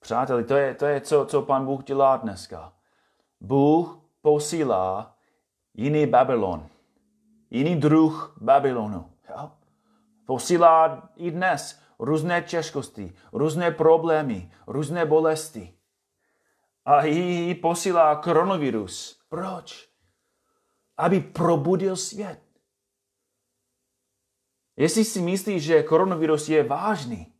Přáteli, 0.00 0.44
to 0.44 0.56
je, 0.56 0.74
to 0.74 0.86
je 0.86 1.00
co, 1.00 1.26
co 1.26 1.42
pan 1.42 1.64
Bůh 1.66 1.84
dělá 1.84 2.16
dneska. 2.16 2.72
Bůh 3.40 3.98
posílá 4.22 5.16
jiný 5.74 6.06
Babylon, 6.06 6.66
jiný 7.50 7.76
druh 7.76 8.36
Babylonu. 8.40 9.12
Jo? 9.30 9.50
Posílá 10.26 11.08
i 11.16 11.30
dnes 11.30 11.80
různé 11.98 12.42
těžkosti, 12.42 13.14
různé 13.32 13.70
problémy, 13.70 14.52
různé 14.66 15.06
bolesti. 15.06 15.74
A 16.84 17.02
i 17.02 17.54
posílá 17.54 18.16
koronavirus. 18.16 19.20
Proč? 19.28 19.91
Aby 21.02 21.20
probudil 21.20 21.96
svět. 21.96 22.40
Jestli 24.76 25.04
si 25.04 25.20
myslíš, 25.20 25.62
že 25.62 25.82
koronavirus 25.82 26.48
je 26.48 26.62
vážný, 26.62 27.32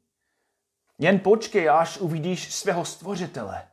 jen 0.99 1.21
počkej, 1.21 1.71
až 1.71 1.99
uvidíš 1.99 2.55
svého 2.55 2.85
stvořitele. 2.85 3.69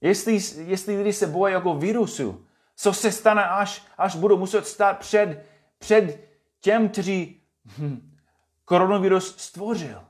Jestli, 0.00 0.38
jestli 0.56 0.96
lidi 0.96 1.12
se 1.12 1.26
bojí 1.26 1.52
jako 1.52 1.74
virusu, 1.74 2.46
co 2.76 2.92
se 2.92 3.12
stane, 3.12 3.48
až, 3.48 3.86
až 3.98 4.16
budou 4.16 4.38
muset 4.38 4.66
stát 4.66 4.98
před, 4.98 5.46
před 5.78 6.28
těm, 6.60 6.88
kteří 6.88 7.42
hm, 7.78 8.16
koronavirus 8.64 9.36
stvořil. 9.38 10.04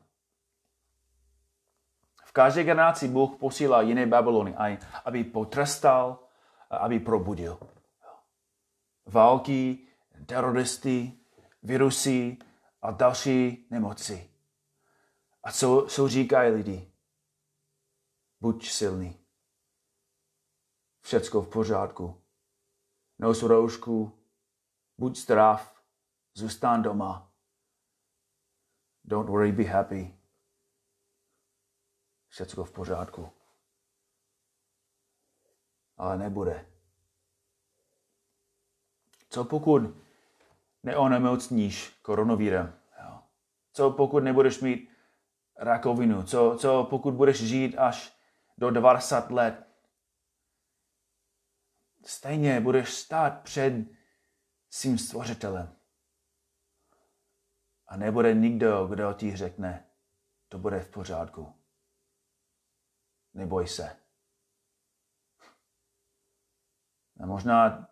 V 2.24 2.33
každé 2.33 2.64
generaci 2.64 3.09
Bůh 3.09 3.37
posílá 3.37 3.83
jiné 3.83 4.07
Babylony, 4.07 4.55
aby 5.05 5.24
potrestal, 5.24 6.18
aby 6.70 7.01
probudil. 7.01 7.59
Války, 9.09 9.88
teroristy, 10.27 11.12
virusy 11.62 12.37
a 12.83 12.90
další 12.90 13.66
nemoci. 13.71 14.31
A 15.42 15.53
co, 15.53 15.87
co 15.90 16.09
říkají 16.09 16.53
lidi? 16.53 16.92
Buď 18.40 18.68
silný 18.68 19.29
všecko 21.09 21.42
v 21.42 21.49
pořádku. 21.49 22.23
Nos 23.18 23.42
roušku, 23.42 24.25
buď 24.99 25.16
zdrav, 25.16 25.83
zůstan 26.35 26.83
doma. 26.83 27.33
Don't 29.05 29.31
worry, 29.31 29.53
be 29.53 29.64
happy. 29.64 30.18
Všecko 32.29 32.64
v 32.64 32.73
pořádku. 32.73 33.33
Ale 35.97 36.18
nebude. 36.18 36.78
Co 39.29 39.45
pokud 39.45 39.83
neonemocníš 40.83 41.99
koronavírem? 42.03 42.75
Co 43.73 43.91
pokud 43.91 44.25
nebudeš 44.25 44.61
mít 44.61 44.91
rakovinu? 45.57 46.23
Co, 46.23 46.57
co 46.61 46.87
pokud 46.91 47.14
budeš 47.14 47.43
žít 47.43 47.77
až 47.79 48.17
do 48.59 48.71
20 48.71 49.31
let? 49.31 49.69
stejně 52.09 52.61
budeš 52.61 52.95
stát 52.95 53.43
před 53.43 53.73
svým 54.71 54.99
stvořitelem. 54.99 55.77
A 57.87 57.97
nebude 57.97 58.35
nikdo, 58.35 58.87
kdo 58.87 59.12
ti 59.12 59.37
řekne, 59.37 59.91
to 60.49 60.59
bude 60.59 60.81
v 60.81 60.91
pořádku. 60.91 61.55
Neboj 63.35 63.69
se. 63.69 63.97
A 67.21 67.27
možná, 67.27 67.88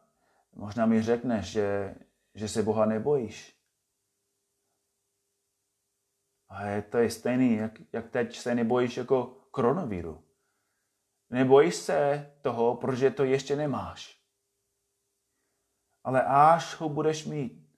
možná 0.56 0.86
mi 0.86 1.02
řekneš, 1.02 1.46
že, 1.46 1.94
že 2.34 2.48
se 2.48 2.62
Boha 2.62 2.86
nebojíš. 2.86 3.56
A 6.48 6.82
to 6.90 6.98
je 6.98 7.10
stejný, 7.10 7.56
jak, 7.56 7.72
jak 7.92 8.10
teď 8.10 8.36
se 8.36 8.54
nebojíš 8.54 8.96
jako 8.96 9.26
koronaviru. 9.50 10.24
Nebojíš 11.30 11.74
se 11.74 12.30
toho, 12.42 12.76
protože 12.76 13.10
to 13.10 13.24
ještě 13.24 13.56
nemáš. 13.56 14.22
ale 16.04 16.22
až 16.22 16.80
ho 16.80 16.88
budeš 16.88 17.24
mít. 17.24 17.68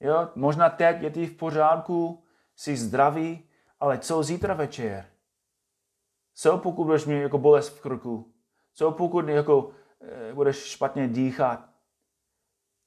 Jo? 0.00 0.32
Možná 0.34 0.70
teď 0.70 1.02
je 1.02 1.10
ty 1.10 1.26
v 1.26 1.36
pořádku, 1.36 2.24
jsi 2.56 2.76
zdravý, 2.76 3.48
ale 3.80 3.98
co 3.98 4.22
zítra 4.22 4.54
večer? 4.54 5.12
Co 6.34 6.58
pokud 6.58 6.84
budeš 6.84 7.04
mít 7.04 7.20
jako 7.20 7.38
bolest 7.38 7.68
v 7.68 7.80
krku? 7.80 8.34
Co 8.72 8.92
pokud 8.92 9.28
jako, 9.28 9.72
e, 10.00 10.34
budeš 10.34 10.56
špatně 10.56 11.08
dýchat? 11.08 11.69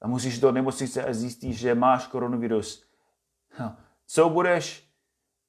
A 0.04 0.06
musíš 0.06 0.40
do 0.40 0.52
nemocnice 0.52 1.04
a 1.04 1.12
zjistíš, 1.12 1.58
že 1.58 1.74
máš 1.74 2.06
koronavirus. 2.06 2.84
Co 4.06 4.28
budeš 4.28 4.90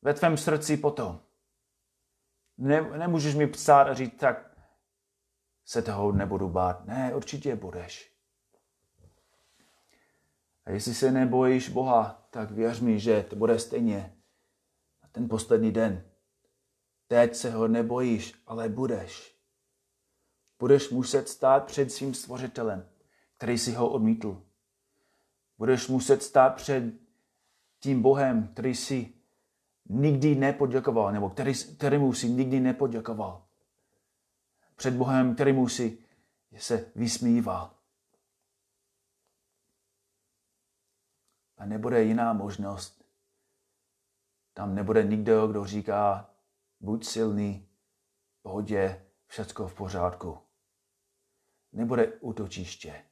ve 0.02 0.14
tvém 0.14 0.38
srdci 0.38 0.78
potom? 0.78 1.20
Ne, 2.58 2.82
nemůžeš 2.82 3.36
mi 3.36 3.48
psát 3.48 3.88
a 3.88 3.94
říct, 3.94 4.20
tak 4.20 4.58
se 5.66 5.82
toho 5.82 6.12
nebudu 6.12 6.50
bát. 6.50 6.86
Ne, 6.86 7.16
určitě 7.16 7.56
budeš. 7.56 8.16
A 10.66 10.72
jestli 10.72 10.94
se 10.94 11.12
nebojíš 11.12 11.70
Boha, 11.70 12.28
tak 12.30 12.52
věř 12.52 12.80
mi, 12.80 13.00
že 13.00 13.24
to 13.24 13.36
bude 13.36 13.60
stejně. 13.60 14.16
A 15.02 15.08
ten 15.08 15.30
poslední 15.30 15.72
den. 15.72 16.04
Teď 17.08 17.36
se 17.36 17.52
ho 17.52 17.68
nebojíš, 17.68 18.34
ale 18.48 18.70
budeš. 18.70 19.38
Budeš 20.60 20.90
muset 20.90 21.30
stát 21.30 21.66
před 21.66 21.92
svým 21.92 22.14
stvořitelem, 22.14 22.90
který 23.38 23.58
si 23.58 23.74
ho 23.74 23.90
odmítl. 23.90 24.44
Budeš 25.58 25.88
muset 25.88 26.24
stát 26.24 26.56
před 26.56 26.84
tím 27.80 28.02
Bohem, 28.02 28.48
který 28.48 28.76
si 28.76 29.14
nikdy 29.90 30.36
nepoděkoval, 30.36 31.12
nebo 31.12 31.30
který, 31.30 31.54
kterému 31.54 32.14
si 32.14 32.30
nikdy 32.30 32.60
nepoděkoval. 32.60 33.46
Před 34.76 34.94
Bohem, 34.94 35.36
kterému 35.36 35.68
si 35.68 35.98
se 36.58 36.92
vysmíval. 36.96 37.76
A 41.58 41.66
nebude 41.66 42.04
jiná 42.04 42.34
možnost. 42.34 43.06
Tam 44.54 44.76
nebude 44.76 45.04
nikdo, 45.04 45.48
kdo 45.48 45.66
říká, 45.66 46.30
buď 46.80 47.06
silný, 47.06 47.68
pohodě, 48.42 49.06
všecko 49.28 49.68
v 49.68 49.76
pořádku. 49.76 50.40
Nebude 51.72 52.08
útočiště. 52.08 53.06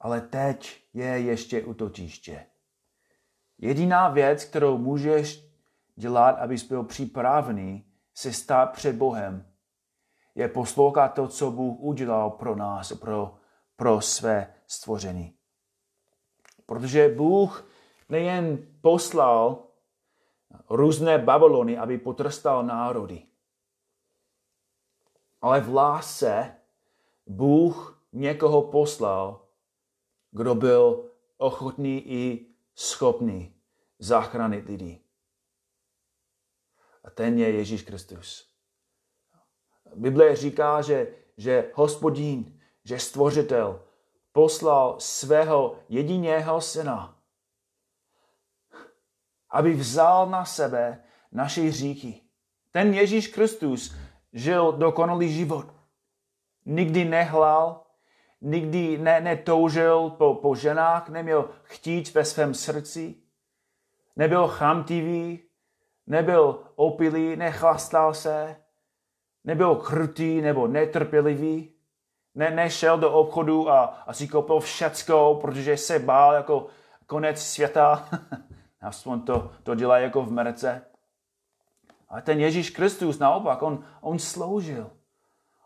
Ale 0.00 0.20
teď 0.20 0.84
je 0.94 1.06
ještě 1.06 1.64
útočiště. 1.64 2.46
Jediná 3.58 4.08
věc, 4.08 4.44
kterou 4.44 4.78
můžeš 4.78 5.46
dělat, 5.96 6.30
abys 6.30 6.62
byl 6.62 6.84
připravený 6.84 7.84
se 8.14 8.32
stát 8.32 8.72
před 8.72 8.96
Bohem, 8.96 9.46
je 10.34 10.48
poslouchat 10.48 11.08
to, 11.08 11.28
co 11.28 11.50
Bůh 11.50 11.80
udělal 11.80 12.30
pro 12.30 12.56
nás, 12.56 12.92
pro, 12.92 13.34
pro 13.76 14.00
své 14.00 14.54
stvoření. 14.66 15.34
Protože 16.66 17.08
Bůh 17.08 17.68
nejen 18.08 18.66
poslal 18.80 19.62
různé 20.70 21.18
Babylony, 21.18 21.78
aby 21.78 21.98
potrestal 21.98 22.62
národy, 22.62 23.26
ale 25.42 25.60
v 25.60 25.74
lásce 25.74 26.56
Bůh 27.26 28.02
někoho 28.12 28.62
poslal, 28.62 29.45
kdo 30.36 30.54
byl 30.54 31.10
ochotný 31.36 32.12
i 32.12 32.46
schopný 32.74 33.54
zachránit 33.98 34.68
lidi. 34.68 35.00
A 37.04 37.10
ten 37.10 37.38
je 37.38 37.50
Ježíš 37.50 37.82
Kristus. 37.82 38.50
Bible 39.94 40.36
říká, 40.36 40.82
že, 40.82 41.14
že 41.36 41.70
hospodín, 41.74 42.60
že 42.84 42.98
stvořitel 42.98 43.82
poslal 44.32 45.00
svého 45.00 45.78
jediného 45.88 46.60
syna, 46.60 47.18
aby 49.50 49.72
vzal 49.74 50.28
na 50.28 50.44
sebe 50.44 51.04
naše 51.32 51.72
říky. 51.72 52.20
Ten 52.70 52.94
Ježíš 52.94 53.28
Kristus 53.28 53.96
žil 54.32 54.72
dokonalý 54.72 55.32
život. 55.32 55.66
Nikdy 56.64 57.04
nehlal, 57.04 57.85
nikdy 58.40 58.98
ne, 58.98 59.20
netoužil 59.20 60.10
po, 60.10 60.34
po 60.34 60.54
ženách, 60.54 61.08
neměl 61.08 61.50
chtít 61.62 62.14
ve 62.14 62.24
svém 62.24 62.54
srdci, 62.54 63.14
nebyl 64.16 64.48
chamtivý, 64.48 65.42
nebyl 66.06 66.60
opilý, 66.74 67.36
nechlastal 67.36 68.14
se, 68.14 68.56
nebyl 69.44 69.74
krutý 69.74 70.40
nebo 70.40 70.66
netrpělivý, 70.66 71.72
ne, 72.34 72.50
nešel 72.50 72.98
do 72.98 73.12
obchodu 73.12 73.70
a, 73.70 73.84
a 73.84 74.12
si 74.12 74.28
koupil 74.28 74.60
všecko, 74.60 75.38
protože 75.40 75.76
se 75.76 75.98
bál 75.98 76.34
jako 76.34 76.66
konec 77.06 77.42
světa. 77.42 78.08
Aspoň 78.80 79.20
to, 79.20 79.50
to 79.62 79.74
dělá 79.74 79.98
jako 79.98 80.22
v 80.22 80.28
Americe. 80.28 80.82
A 82.08 82.20
ten 82.20 82.40
Ježíš 82.40 82.70
Kristus 82.70 83.18
naopak, 83.18 83.62
on, 83.62 83.84
on 84.00 84.18
sloužil 84.18 84.90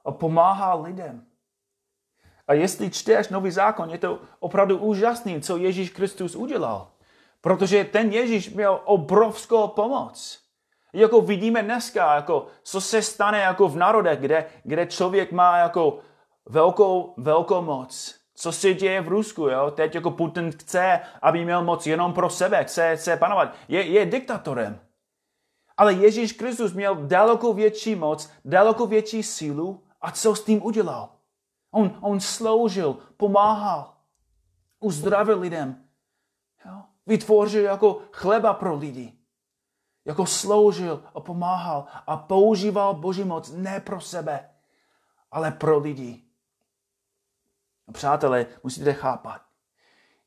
a 0.04 0.12
pomáhal 0.12 0.82
lidem. 0.82 1.26
A 2.50 2.54
jestli 2.54 2.90
čteš 2.90 3.28
nový 3.28 3.50
zákon, 3.50 3.90
je 3.90 3.98
to 3.98 4.18
opravdu 4.40 4.78
úžasný, 4.78 5.40
co 5.40 5.56
Ježíš 5.56 5.90
Kristus 5.90 6.34
udělal. 6.34 6.90
Protože 7.40 7.84
ten 7.84 8.12
Ježíš 8.12 8.50
měl 8.50 8.80
obrovskou 8.84 9.68
pomoc. 9.68 10.38
Jako 10.92 11.20
vidíme 11.20 11.62
dneska, 11.62 12.14
jako, 12.14 12.46
co 12.62 12.80
se 12.80 13.02
stane 13.02 13.38
jako 13.38 13.68
v 13.68 13.76
národech, 13.76 14.18
kde, 14.18 14.46
kde 14.64 14.86
člověk 14.86 15.32
má 15.32 15.58
jako 15.58 15.98
velkou, 16.48 17.14
velkou 17.16 17.62
moc. 17.62 18.14
Co 18.34 18.52
se 18.52 18.74
děje 18.74 19.00
v 19.00 19.08
Rusku, 19.08 19.48
jo? 19.48 19.70
Teď 19.70 19.94
jako 19.94 20.10
Putin 20.10 20.52
chce, 20.52 21.00
aby 21.22 21.44
měl 21.44 21.64
moc 21.64 21.86
jenom 21.86 22.12
pro 22.12 22.30
sebe, 22.30 22.64
chce, 22.64 22.96
chce 22.96 23.16
panovat. 23.16 23.54
Je, 23.68 23.82
je 23.82 24.06
diktatorem. 24.06 24.80
Ale 25.76 25.92
Ježíš 25.92 26.32
Kristus 26.32 26.72
měl 26.72 26.94
daleko 26.94 27.52
větší 27.52 27.94
moc, 27.94 28.30
daleko 28.44 28.86
větší 28.86 29.22
sílu 29.22 29.82
a 30.00 30.10
co 30.10 30.34
s 30.34 30.44
tím 30.44 30.62
udělal? 30.66 31.19
On, 31.70 31.98
on 32.00 32.20
sloužil, 32.20 32.98
pomáhal, 33.16 33.94
uzdravil 34.80 35.40
lidem. 35.40 35.84
Jo? 36.66 36.82
Vytvořil 37.06 37.64
jako 37.64 38.02
chleba 38.12 38.54
pro 38.54 38.76
lidi. 38.76 39.12
Jako 40.04 40.26
sloužil 40.26 41.04
a 41.14 41.20
pomáhal 41.20 41.86
a 42.06 42.16
používal 42.16 42.94
Boží 42.94 43.24
moc 43.24 43.52
ne 43.52 43.80
pro 43.80 44.00
sebe, 44.00 44.50
ale 45.30 45.50
pro 45.50 45.78
lidi. 45.78 46.22
A 47.88 47.92
přátelé, 47.92 48.46
musíte 48.64 48.92
chápat, 48.92 49.42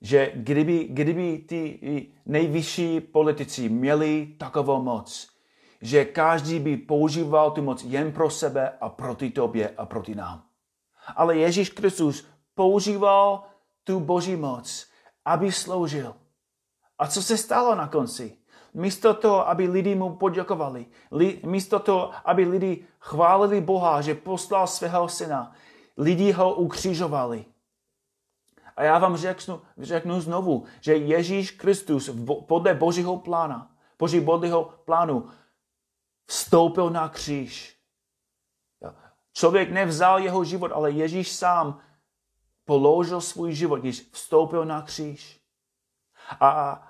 že 0.02 0.32
kdyby, 0.36 0.84
kdyby 0.84 1.38
ty 1.38 2.12
nejvyšší 2.26 3.02
politici 3.02 3.70
měli 3.70 4.36
takovou 4.40 4.84
moc, 4.84 5.30
že 5.82 6.06
každý 6.06 6.60
by 6.60 6.78
používal 6.78 7.52
tu 7.52 7.62
moc 7.62 7.84
jen 7.84 8.12
pro 8.12 8.30
sebe 8.30 8.78
a 8.82 8.90
proti 8.90 9.30
tobě 9.30 9.70
a 9.70 9.86
proti 9.86 10.16
nám. 10.16 10.53
Ale 11.16 11.38
Ježíš 11.38 11.70
Kristus 11.70 12.28
používal 12.56 13.44
tu 13.84 14.00
boží 14.00 14.36
moc, 14.36 14.88
aby 15.26 15.52
sloužil. 15.52 16.16
A 17.00 17.08
co 17.08 17.24
se 17.24 17.38
stalo 17.38 17.76
na 17.76 17.88
konci? 17.88 18.38
Místo 18.74 19.14
toho, 19.14 19.50
aby 19.50 19.68
lidi 19.68 19.96
mu 19.96 20.16
poděkovali, 20.16 20.86
li, 21.12 21.40
místo 21.46 21.80
toho, 21.80 22.12
aby 22.26 22.46
lidi 22.46 22.86
chválili 23.00 23.62
Boha, 23.62 24.02
že 24.02 24.16
poslal 24.16 24.68
svého 24.68 25.10
syna, 25.10 25.52
lidi 25.98 26.32
ho 26.32 26.56
ukřižovali. 26.56 27.46
A 28.76 28.84
já 28.84 29.00
vám 29.00 29.18
řeknu, 29.18 29.62
řeknu 29.78 30.22
znovu, 30.22 30.64
že 30.82 30.96
Ježíš 30.96 31.52
Kristus 31.52 32.10
podle 32.48 32.74
Božího 32.74 33.18
plána, 33.18 33.72
Boží 34.00 34.20
Božího 34.20 34.74
plánu 34.86 35.30
vstoupil 36.26 36.90
na 36.90 37.10
kříž. 37.10 37.78
Člověk 39.34 39.72
nevzal 39.72 40.20
jeho 40.20 40.44
život, 40.44 40.72
ale 40.72 40.92
Ježíš 40.92 41.32
sám 41.32 41.80
položil 42.66 43.22
svůj 43.22 43.54
život, 43.54 43.76
když 43.76 44.10
vstoupil 44.12 44.66
na 44.66 44.82
kříž. 44.82 45.42
A, 46.40 46.50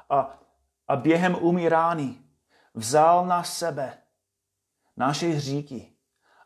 a, 0.09 0.39
a 0.87 0.95
během 0.95 1.35
umírání 1.35 2.25
vzal 2.73 3.25
na 3.25 3.43
sebe 3.43 3.97
naše 4.97 5.27
hříky 5.27 5.93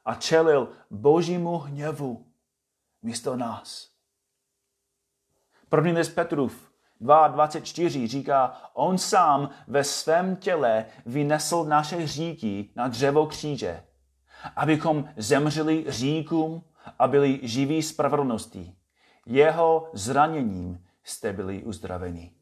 a 0.05 0.15
čelil 0.15 0.69
božímu 0.89 1.57
hněvu 1.57 2.25
místo 3.01 3.36
nás. 3.36 3.89
První 5.69 5.91
list 5.91 6.10
Petrův 6.10 6.71
2.24 7.01 8.07
říká, 8.07 8.62
on 8.73 8.97
sám 8.97 9.49
ve 9.67 9.83
svém 9.83 10.36
těle 10.36 10.86
vynesl 11.05 11.63
naše 11.63 11.95
hříky 11.95 12.69
na 12.75 12.88
dřevo 12.88 13.27
kříže, 13.27 13.87
abychom 14.55 15.10
zemřeli 15.17 15.86
říkům 15.88 16.63
a 16.99 17.07
byli 17.07 17.39
živí 17.43 17.83
spravedlností. 17.83 18.77
Jeho 19.25 19.89
zraněním 19.93 20.86
jste 21.03 21.33
byli 21.33 21.63
uzdraveni. 21.63 22.33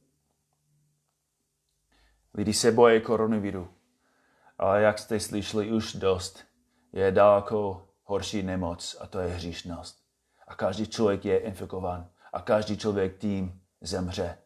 Lidi 2.33 2.53
se 2.53 2.71
bojí 2.71 3.01
koronaviru, 3.01 3.69
ale 4.57 4.81
jak 4.81 4.99
jste 4.99 5.19
slyšeli 5.19 5.71
už 5.71 5.93
dost, 5.93 6.45
je 6.93 7.11
daleko 7.11 7.87
horší 8.03 8.43
nemoc 8.43 8.95
a 8.99 9.07
to 9.07 9.19
je 9.19 9.27
hříšnost. 9.27 10.05
A 10.47 10.55
každý 10.55 10.87
člověk 10.87 11.25
je 11.25 11.37
infikován. 11.37 12.09
A 12.33 12.41
každý 12.41 12.77
člověk 12.77 13.17
tím 13.17 13.61
zemře. 13.81 14.37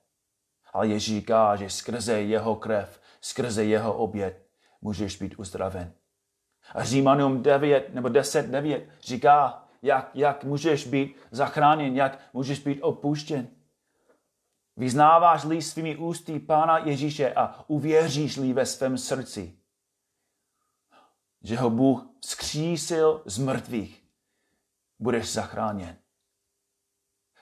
Ale 0.73 0.87
Ježíš 0.87 1.15
říká, 1.15 1.55
že 1.55 1.69
skrze 1.69 2.21
jeho 2.21 2.55
krev, 2.55 3.01
skrze 3.21 3.65
jeho 3.65 3.93
oběd 3.93 4.47
můžeš 4.81 5.17
být 5.17 5.39
uzdraven. 5.39 5.93
A 6.75 6.83
Římanům 6.83 7.43
9 7.43 7.93
nebo 7.93 8.09
10, 8.09 8.45
9 8.45 8.89
říká, 9.01 9.63
jak, 9.81 10.11
jak 10.13 10.43
můžeš 10.43 10.87
být 10.87 11.15
zachráněn, 11.31 11.95
jak 11.95 12.19
můžeš 12.33 12.59
být 12.59 12.81
opuštěn. 12.81 13.47
Vyznáváš-li 14.77 15.61
svými 15.61 15.95
ústy 15.95 16.39
Pána 16.39 16.77
Ježíše 16.77 17.33
a 17.33 17.63
uvěříš-li 17.67 18.53
ve 18.53 18.65
svém 18.65 18.97
srdci, 18.97 19.55
že 21.43 21.57
ho 21.57 21.69
Bůh 21.69 22.07
skřísil 22.25 23.21
z 23.25 23.37
mrtvých, 23.37 24.03
budeš 24.99 25.33
zachráněn. 25.33 25.95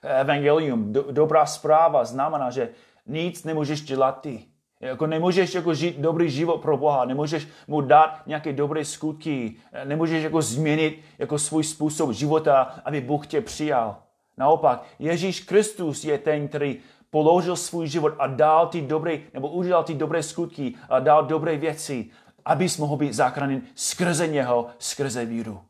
Evangelium, 0.02 0.94
do, 0.94 1.12
dobrá 1.12 1.46
zpráva, 1.46 2.06
znamená, 2.06 2.52
že 2.52 2.74
nic 3.06 3.44
nemůžeš 3.44 3.82
dělat 3.82 4.12
ty. 4.12 4.46
Jako 4.82 5.08
nemůžeš 5.08 5.54
jako 5.54 5.74
žít 5.74 6.00
dobrý 6.00 6.30
život 6.30 6.62
pro 6.62 6.78
Boha, 6.78 7.06
nemůžeš 7.06 7.48
mu 7.68 7.82
dát 7.82 8.28
nějaké 8.28 8.54
dobré 8.54 8.86
skutky, 8.86 9.56
nemůžeš 9.84 10.24
jako 10.24 10.42
změnit 10.42 11.02
jako 11.18 11.40
svůj 11.40 11.64
způsob 11.64 12.12
života, 12.12 12.82
aby 12.86 13.02
Bůh 13.02 13.28
tě 13.28 13.42
přijal. 13.42 13.98
Naopak, 14.38 14.84
Ježíš 15.00 15.40
Kristus 15.40 16.04
je 16.04 16.18
ten, 16.18 16.48
který 16.48 16.78
položil 17.10 17.56
svůj 17.56 17.88
život 17.88 18.14
a 18.20 18.28
dal 18.28 18.68
ty 18.68 18.82
dobré, 18.82 19.20
nebo 19.34 19.50
udělal 19.50 19.84
ty 19.84 19.94
dobré 19.94 20.24
skutky 20.24 20.76
a 20.90 21.00
dal 21.00 21.26
dobré 21.26 21.58
věci, 21.58 22.10
abys 22.46 22.78
mohl 22.78 22.98
být 22.98 23.14
zachráněn 23.14 23.62
skrze 23.76 24.28
něho, 24.28 24.68
skrze 24.80 25.26
víru. 25.26 25.62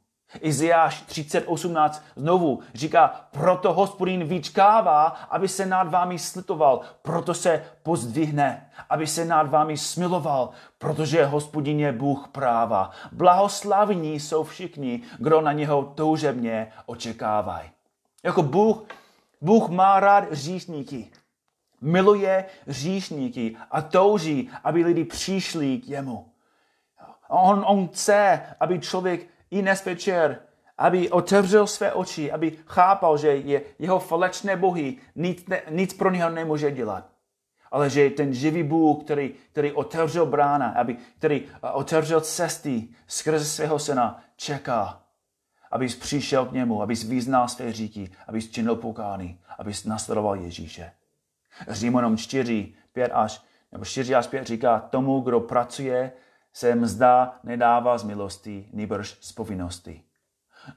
Izajáš 0.42 1.04
30.18 1.08 2.02
znovu 2.16 2.60
říká, 2.74 3.28
proto 3.32 3.74
hospodin 3.74 4.24
vyčkává, 4.24 5.06
aby 5.30 5.48
se 5.48 5.66
nad 5.66 5.88
vámi 5.88 6.20
slitoval, 6.20 6.82
proto 7.02 7.34
se 7.34 7.64
pozdvihne, 7.84 8.70
aby 8.90 9.08
se 9.08 9.26
nad 9.26 9.50
vámi 9.50 9.78
smiloval, 9.78 10.50
protože 10.78 11.26
hospodin 11.26 11.80
je 11.80 11.92
Bůh 11.92 12.28
práva. 12.28 12.92
Blahoslavní 13.12 14.20
jsou 14.20 14.44
všichni, 14.44 15.02
kdo 15.18 15.42
na 15.42 15.52
něho 15.52 15.94
toužebně 15.96 16.72
očekávají. 16.86 17.70
Jako 18.24 18.44
Bůh, 18.44 18.84
Bůh 19.42 19.70
má 19.70 20.00
rád 20.00 20.32
říšníky. 20.32 21.12
Miluje 21.82 22.46
říšníky 22.68 23.58
a 23.72 23.82
touží, 23.82 24.50
aby 24.64 24.86
lidi 24.86 25.06
přišli 25.06 25.78
k 25.78 25.88
němu. 25.88 26.26
On, 27.28 27.64
on 27.68 27.88
chce, 27.88 28.42
aby 28.60 28.80
člověk 28.80 29.28
i 29.52 29.62
dnes 29.62 29.86
večer, 29.86 30.40
aby 30.78 31.10
otevřel 31.10 31.68
své 31.68 31.94
oči, 31.94 32.32
aby 32.32 32.58
chápal, 32.66 33.18
že 33.18 33.28
je 33.28 33.62
jeho 33.80 34.00
falečné 34.00 34.56
bohy 34.56 34.98
nic, 35.16 35.48
ne, 35.48 35.62
nic 35.70 35.94
pro 35.94 36.12
něho 36.12 36.30
nemůže 36.30 36.72
dělat. 36.72 37.10
Ale 37.72 37.90
že 37.90 38.10
ten 38.10 38.34
živý 38.34 38.64
Bůh, 38.64 39.04
který, 39.04 39.34
který 39.52 39.72
otevřel 39.72 40.26
brána, 40.26 40.70
aby, 40.70 40.98
který 41.18 41.46
otevřel 41.74 42.22
cesty 42.22 42.88
skrze 43.08 43.46
svého 43.46 43.80
syna, 43.80 44.24
čeká, 44.36 45.02
abys 45.72 45.96
přišel 45.96 46.46
k 46.46 46.52
němu, 46.52 46.82
abys 46.82 47.04
vyznal 47.04 47.48
své 47.48 47.74
říky, 47.74 48.12
abys 48.28 48.52
činil 48.52 48.76
pokání, 48.76 49.40
abys 49.58 49.86
nasledoval 49.86 50.36
Ježíše. 50.36 50.92
Římanům 51.68 52.18
4, 52.18 52.74
5 52.94 53.12
až, 53.14 53.42
nebo 53.72 53.86
4 53.86 54.16
až 54.16 54.28
5 54.28 54.48
říká, 54.48 54.80
tomu, 54.80 55.20
kdo 55.20 55.40
pracuje, 55.40 56.12
se 56.58 56.76
mzda 56.76 57.40
nedává 57.44 57.98
z 57.98 58.04
milosti, 58.04 58.70
nýbrž 58.74 59.18
z 59.22 59.32
povinnosti. 59.32 60.04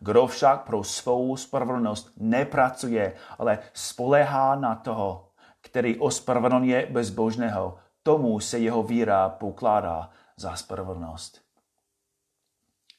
Kdo 0.00 0.26
však 0.26 0.64
pro 0.64 0.84
svou 0.84 1.36
spravedlnost 1.36 2.12
nepracuje, 2.16 3.16
ale 3.38 3.58
spolehá 3.74 4.54
na 4.54 4.74
toho, 4.74 5.32
který 5.60 5.98
ospravedlňuje 5.98 6.86
bezbožného, 6.90 7.78
tomu 8.02 8.40
se 8.40 8.58
jeho 8.58 8.82
víra 8.82 9.28
pokládá 9.28 10.10
za 10.36 10.56
spravedlnost. 10.56 11.40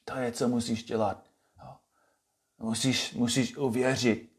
To 0.04 0.18
je, 0.18 0.32
co 0.32 0.48
musíš 0.48 0.84
dělat. 0.84 1.24
Musíš, 2.58 3.14
musíš 3.14 3.56
uvěřit, 3.56 4.32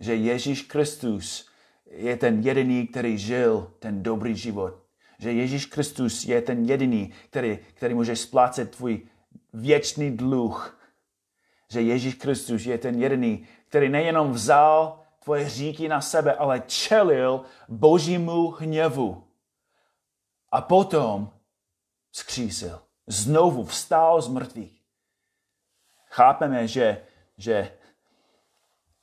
že 0.00 0.14
Ježíš 0.14 0.62
Kristus 0.62 1.48
je 1.86 2.16
ten 2.16 2.40
jediný, 2.40 2.86
který 2.86 3.18
žil 3.18 3.72
ten 3.78 4.02
dobrý 4.02 4.36
život 4.36 4.89
že 5.20 5.32
Ježíš 5.32 5.66
Kristus 5.66 6.24
je 6.24 6.42
ten 6.42 6.64
jediný, 6.64 7.12
který, 7.30 7.58
který 7.74 7.94
může 7.94 8.16
splácet 8.16 8.76
tvůj 8.76 9.08
věčný 9.52 10.16
dluh. 10.16 10.80
Že 11.68 11.80
Ježíš 11.80 12.14
Kristus 12.14 12.66
je 12.66 12.78
ten 12.78 13.02
jediný, 13.02 13.46
který 13.68 13.88
nejenom 13.88 14.32
vzal 14.32 15.02
tvoje 15.24 15.48
říky 15.48 15.88
na 15.88 16.00
sebe, 16.00 16.34
ale 16.34 16.60
čelil 16.66 17.44
božímu 17.68 18.50
hněvu. 18.50 19.24
A 20.52 20.60
potom 20.60 21.32
skřísil. 22.12 22.82
Znovu 23.06 23.64
vstal 23.64 24.22
z 24.22 24.28
mrtvých. 24.28 24.82
Chápeme, 26.06 26.68
že, 26.68 27.06
že 27.36 27.78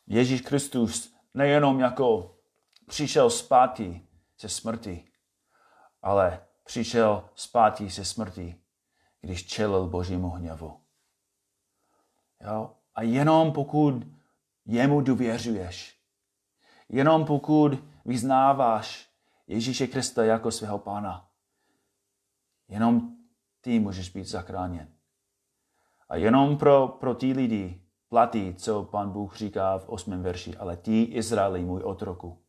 Ježíš 0.07 0.41
Kristus 0.41 1.13
nejenom 1.33 1.79
jako 1.79 2.35
přišel 2.87 3.29
zpátky 3.29 4.07
ze 4.39 4.49
smrti, 4.49 5.06
ale 6.01 6.45
přišel 6.63 7.29
zpátky 7.35 7.89
se 7.89 8.05
smrti, 8.05 8.61
když 9.21 9.47
čelil 9.47 9.87
božímu 9.87 10.29
hněvu. 10.29 10.79
Jo? 12.41 12.71
A 12.95 13.01
jenom 13.01 13.51
pokud 13.53 14.03
jemu 14.65 15.01
důvěřuješ, 15.01 15.99
jenom 16.89 17.25
pokud 17.25 17.71
vyznáváš 18.05 19.09
Ježíše 19.47 19.87
Krista 19.87 20.23
jako 20.23 20.51
svého 20.51 20.79
pána, 20.79 21.27
jenom 22.67 23.15
ty 23.61 23.79
můžeš 23.79 24.09
být 24.09 24.25
zachráněn. 24.25 24.87
A 26.09 26.15
jenom 26.15 26.57
pro, 26.57 26.87
pro 26.87 27.15
ty 27.15 27.33
lidi 27.33 27.81
platí, 28.09 28.55
co 28.55 28.83
pan 28.83 29.11
Bůh 29.11 29.37
říká 29.37 29.77
v 29.77 29.89
osmém 29.89 30.23
verši, 30.23 30.57
ale 30.57 30.77
ty, 30.77 31.03
Izraeli, 31.03 31.65
můj 31.65 31.81
otroku, 31.81 32.41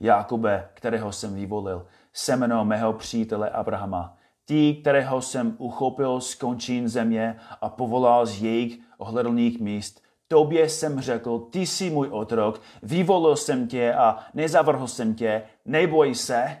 Jakube, 0.00 0.70
kterého 0.74 1.12
jsem 1.12 1.34
vyvolil, 1.34 1.86
semeno 2.14 2.64
mého 2.64 2.92
přítele 2.92 3.50
Abrahama, 3.50 4.16
tí, 4.44 4.74
kterého 4.74 5.22
jsem 5.22 5.54
uchopil 5.58 6.20
z 6.20 6.34
končin 6.34 6.88
země 6.88 7.36
a 7.60 7.68
povolal 7.68 8.26
z 8.26 8.42
jejich 8.42 8.78
ohledlných 8.98 9.60
míst. 9.60 10.02
Tobě 10.28 10.68
jsem 10.68 11.00
řekl, 11.00 11.38
ty 11.38 11.66
jsi 11.66 11.90
můj 11.90 12.08
otrok, 12.08 12.60
vyvolil 12.82 13.36
jsem 13.36 13.68
tě 13.68 13.94
a 13.94 14.18
nezavrhl 14.34 14.88
jsem 14.88 15.14
tě, 15.14 15.42
neboj 15.64 16.14
se, 16.14 16.56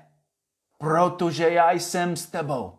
protože 0.78 1.50
já 1.50 1.72
jsem 1.72 2.16
s 2.16 2.26
tebou. 2.26 2.72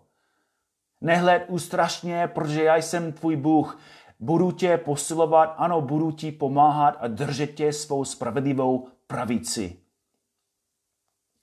Nehled 1.01 1.45
ústrašně, 1.47 2.27
protože 2.27 2.63
já 2.63 2.75
jsem 2.75 3.13
tvůj 3.13 3.35
Bůh. 3.35 3.79
Budu 4.19 4.51
tě 4.51 4.77
posilovat, 4.77 5.55
ano, 5.57 5.81
budu 5.81 6.11
ti 6.11 6.31
pomáhat 6.31 6.97
a 6.99 7.07
držet 7.07 7.47
tě 7.47 7.73
svou 7.73 8.05
spravedlivou 8.05 8.87
pravici. 9.07 9.84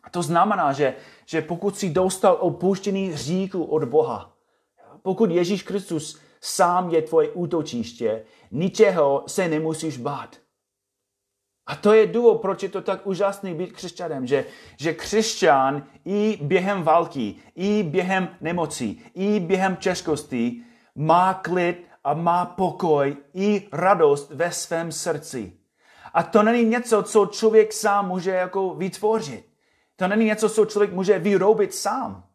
A 0.03 0.11
to 0.11 0.23
znamená, 0.23 0.73
že, 0.73 0.95
že 1.27 1.43
pokud 1.43 1.79
si 1.79 1.91
dostal 1.91 2.37
opuštěný 2.41 3.17
říku 3.17 3.65
od 3.65 3.85
Boha, 3.85 4.33
pokud 5.03 5.31
Ježíš 5.31 5.63
Kristus 5.63 6.21
sám 6.41 6.91
je 6.91 7.03
tvoje 7.03 7.31
útočiště, 7.31 8.25
ničeho 8.51 9.25
se 9.27 9.49
nemusíš 9.49 9.99
bát. 9.99 10.37
A 11.67 11.77
to 11.77 11.93
je 11.93 12.07
důvod, 12.07 12.41
proč 12.41 12.63
je 12.63 12.69
to 12.69 12.83
tak 12.83 13.07
úžasný 13.07 13.55
být 13.55 13.73
křesťanem, 13.73 14.27
že, 14.27 14.45
že 14.77 14.95
křesťan 14.95 15.87
i 16.05 16.39
během 16.43 16.83
války, 16.83 17.35
i 17.55 17.83
během 17.83 18.29
nemocí, 18.41 19.03
i 19.15 19.41
během 19.41 19.77
českosti 19.77 20.63
má 20.95 21.35
klid 21.35 21.87
a 22.05 22.15
má 22.15 22.45
pokoj 22.47 23.17
i 23.35 23.69
radost 23.73 24.31
ve 24.31 24.53
svém 24.53 24.93
srdci. 24.93 25.53
A 26.15 26.23
to 26.23 26.43
není 26.43 26.65
něco, 26.65 27.03
co 27.03 27.27
člověk 27.27 27.73
sám 27.73 28.09
může 28.09 28.31
jako 28.31 28.75
vytvořit. 28.75 29.52
To 29.97 30.09
není 30.09 30.25
něco, 30.25 30.51
co 30.51 30.67
člověk 30.67 30.93
může 30.93 31.19
vyrobit 31.19 31.75
sám. 31.75 32.29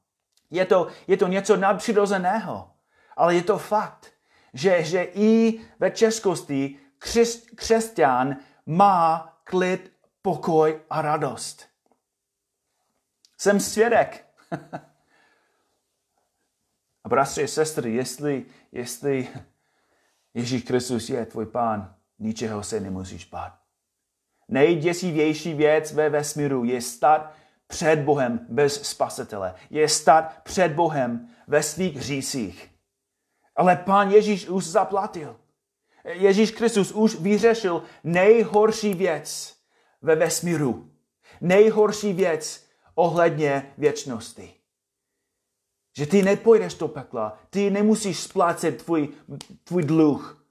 Je 0.51 0.65
to, 0.65 0.87
je 1.07 1.17
to 1.17 1.27
něco 1.27 1.57
nadpřirozeného. 1.57 2.71
Ale 3.17 3.35
je 3.35 3.43
to 3.43 3.57
fakt, 3.57 4.13
že, 4.53 4.83
že 4.83 5.03
i 5.03 5.61
ve 5.79 5.91
českosti 5.91 6.79
křes, 6.97 7.45
křesťan 7.55 8.35
má 8.65 9.33
klid, 9.43 9.91
pokoj 10.21 10.81
a 10.89 11.01
radost. 11.01 11.65
Jsem 13.37 13.59
svědek. 13.59 14.25
a 17.03 17.09
bratři 17.09 17.43
a 17.43 17.47
sestry, 17.47 17.93
jestli, 17.93 18.45
jestli 18.71 19.27
Ježíš 20.33 20.63
Kristus 20.63 21.09
je 21.09 21.25
tvůj 21.25 21.45
pán, 21.45 21.95
ničeho 22.19 22.63
se 22.63 22.79
nemusíš 22.79 23.25
bát. 23.25 23.59
Nejděsivější 24.47 25.53
věc 25.53 25.93
ve 25.93 26.09
vesmíru 26.09 26.63
je 26.63 26.81
stát 26.81 27.33
před 27.67 27.99
Bohem 27.99 28.45
bez 28.49 28.89
spasitele. 28.89 29.55
Je 29.69 29.89
stát 29.89 30.41
před 30.43 30.71
Bohem 30.71 31.29
ve 31.47 31.63
svých 31.63 32.01
řících. 32.01 32.69
Ale 33.55 33.75
pán 33.75 34.11
Ježíš 34.11 34.47
už 34.47 34.65
zaplatil. 34.65 35.39
Ježíš 36.03 36.51
Kristus 36.51 36.91
už 36.91 37.15
vyřešil 37.15 37.83
nejhorší 38.03 38.93
věc 38.93 39.55
ve 40.01 40.15
vesmíru. 40.15 40.91
Nejhorší 41.41 42.13
věc 42.13 42.67
ohledně 42.95 43.73
věčnosti. 43.77 44.53
Že 45.97 46.05
ty 46.05 46.21
nepojdeš 46.21 46.73
do 46.73 46.87
pekla, 46.87 47.39
ty 47.49 47.69
nemusíš 47.69 48.19
splácet 48.19 48.83
tvůj, 48.83 49.09
tvůj 49.63 49.83
dluh, 49.83 50.45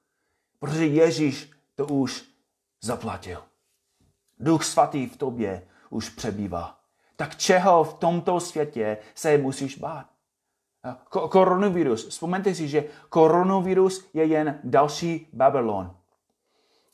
protože 0.58 0.86
Ježíš 0.86 1.50
to 1.74 1.86
už 1.86 2.24
zaplatil. 2.82 3.42
Duch 4.38 4.64
svatý 4.64 5.06
v 5.06 5.16
tobě 5.16 5.68
už 5.90 6.08
přebývá. 6.08 6.80
Tak 7.16 7.36
čeho 7.36 7.84
v 7.84 7.94
tomto 7.94 8.40
světě 8.40 8.98
se 9.14 9.38
musíš 9.38 9.78
bát? 9.78 10.06
Koronavirus. 11.08 12.08
Vzpomeňte 12.08 12.54
si, 12.54 12.68
že 12.68 12.84
koronavirus 13.08 14.08
je 14.14 14.24
jen 14.24 14.60
další 14.64 15.28
Babylon. 15.32 15.96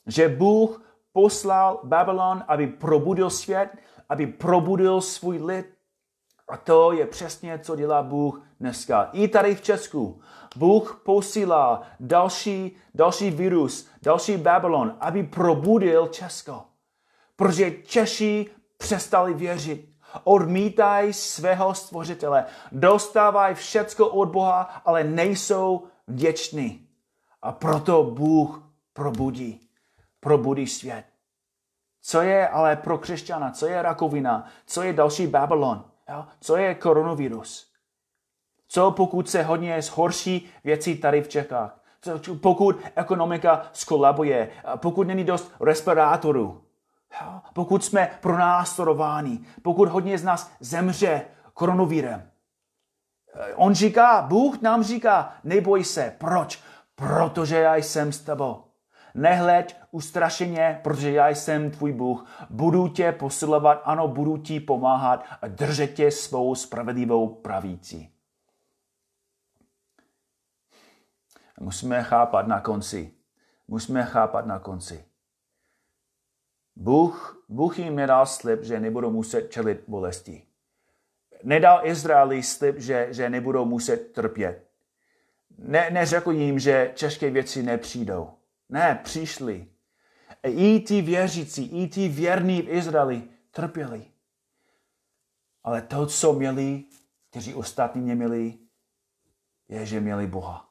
Že 0.07 0.29
Bůh 0.29 0.81
poslal 1.13 1.79
Babylon, 1.83 2.43
aby 2.47 2.67
probudil 2.67 3.29
svět, 3.29 3.69
aby 4.09 4.27
probudil 4.27 5.01
svůj 5.01 5.37
lid. 5.37 5.65
A 6.49 6.57
to 6.57 6.91
je 6.91 7.05
přesně, 7.07 7.59
co 7.59 7.75
dělá 7.75 8.03
Bůh 8.03 8.41
dneska. 8.59 9.09
I 9.13 9.27
tady 9.27 9.55
v 9.55 9.61
Česku. 9.61 10.21
Bůh 10.55 11.01
posílá 11.05 11.83
další, 11.99 12.75
další 12.93 13.31
virus, 13.31 13.87
další 14.01 14.37
Babylon, 14.37 14.95
aby 14.99 15.23
probudil 15.23 16.07
Česko. 16.07 16.63
Protože 17.35 17.71
Češi 17.71 18.49
přestali 18.77 19.33
věřit. 19.33 19.92
Odmítají 20.23 21.13
svého 21.13 21.73
stvořitele. 21.73 22.45
Dostávají 22.71 23.55
všecko 23.55 24.07
od 24.07 24.29
Boha, 24.29 24.61
ale 24.85 25.03
nejsou 25.03 25.83
vděční. 26.07 26.87
A 27.41 27.51
proto 27.51 28.03
Bůh 28.03 28.63
probudí. 28.93 29.69
Probudí 30.19 30.67
svět. 30.67 31.05
Co 32.01 32.21
je 32.21 32.47
ale 32.47 32.75
pro 32.75 32.97
křesťana? 32.97 33.51
Co 33.51 33.67
je 33.67 33.81
rakovina? 33.81 34.47
Co 34.65 34.81
je 34.81 34.93
další 34.93 35.27
Babylon? 35.27 35.85
Co 36.39 36.57
je 36.57 36.75
koronavirus? 36.75 37.73
Co 38.67 38.91
pokud 38.91 39.29
se 39.29 39.43
hodně 39.43 39.81
zhorší 39.81 40.49
věci 40.63 40.95
tady 40.95 41.21
v 41.21 41.27
Čechách? 41.27 41.83
Co, 42.01 42.35
pokud 42.35 42.79
ekonomika 42.95 43.69
skolabuje? 43.73 44.51
Pokud 44.75 45.07
není 45.07 45.23
dost 45.23 45.51
respirátorů? 45.59 46.61
Jo? 47.21 47.41
Pokud 47.53 47.83
jsme 47.83 48.17
pronásledováni? 48.21 49.45
Pokud 49.61 49.89
hodně 49.89 50.17
z 50.17 50.23
nás 50.23 50.51
zemře 50.59 51.25
koronavírem? 51.53 52.29
On 53.55 53.73
říká, 53.73 54.21
Bůh 54.21 54.61
nám 54.61 54.83
říká, 54.83 55.33
neboj 55.43 55.83
se. 55.83 56.15
Proč? 56.17 56.63
Protože 56.95 57.55
já 57.55 57.75
jsem 57.75 58.11
s 58.11 58.19
tebou. 58.19 58.63
Nehleď 59.15 59.75
ustrašeně, 59.91 60.79
protože 60.83 61.11
já 61.11 61.29
jsem 61.29 61.71
tvůj 61.71 61.93
Bůh. 61.93 62.25
Budu 62.49 62.87
tě 62.87 63.11
posilovat, 63.11 63.81
ano, 63.85 64.07
budu 64.07 64.37
ti 64.37 64.59
pomáhat 64.59 65.25
a 65.41 65.47
držet 65.47 65.87
tě 65.87 66.11
svou 66.11 66.55
spravedlivou 66.55 67.35
pravící. 67.35 68.09
Musíme 71.59 72.03
chápat 72.03 72.47
na 72.47 72.61
konci. 72.61 73.13
Musíme 73.67 74.03
chápat 74.03 74.45
na 74.45 74.59
konci. 74.59 75.05
Bůh, 76.75 77.45
Bůh 77.49 77.79
jim 77.79 77.95
nedal 77.95 78.25
slib, 78.25 78.63
že 78.63 78.79
nebudou 78.79 79.11
muset 79.11 79.51
čelit 79.51 79.83
bolesti. 79.87 80.47
Nedal 81.43 81.87
Izraeli 81.87 82.43
slib, 82.43 82.79
že, 82.79 83.07
že 83.11 83.29
nebudou 83.29 83.65
muset 83.65 83.97
trpět. 83.97 84.67
Ne, 85.57 85.89
neřekl 85.89 86.31
jim, 86.31 86.59
že 86.59 86.91
české 86.95 87.29
věci 87.29 87.63
nepřijdou. 87.63 88.31
Ne, 88.69 88.99
přišli. 89.03 89.67
I 90.43 90.79
ti 90.79 91.01
věřící, 91.01 91.83
i 91.83 91.87
ti 91.87 92.09
věrní 92.09 92.61
v 92.61 92.69
Izraeli 92.69 93.23
trpěli. 93.51 94.05
Ale 95.63 95.81
to, 95.81 96.05
co 96.05 96.33
měli, 96.33 96.83
kteří 97.29 97.53
ostatní 97.53 98.07
neměli, 98.07 98.57
je, 99.67 99.85
že 99.85 99.99
měli 99.99 100.27
Boha. 100.27 100.69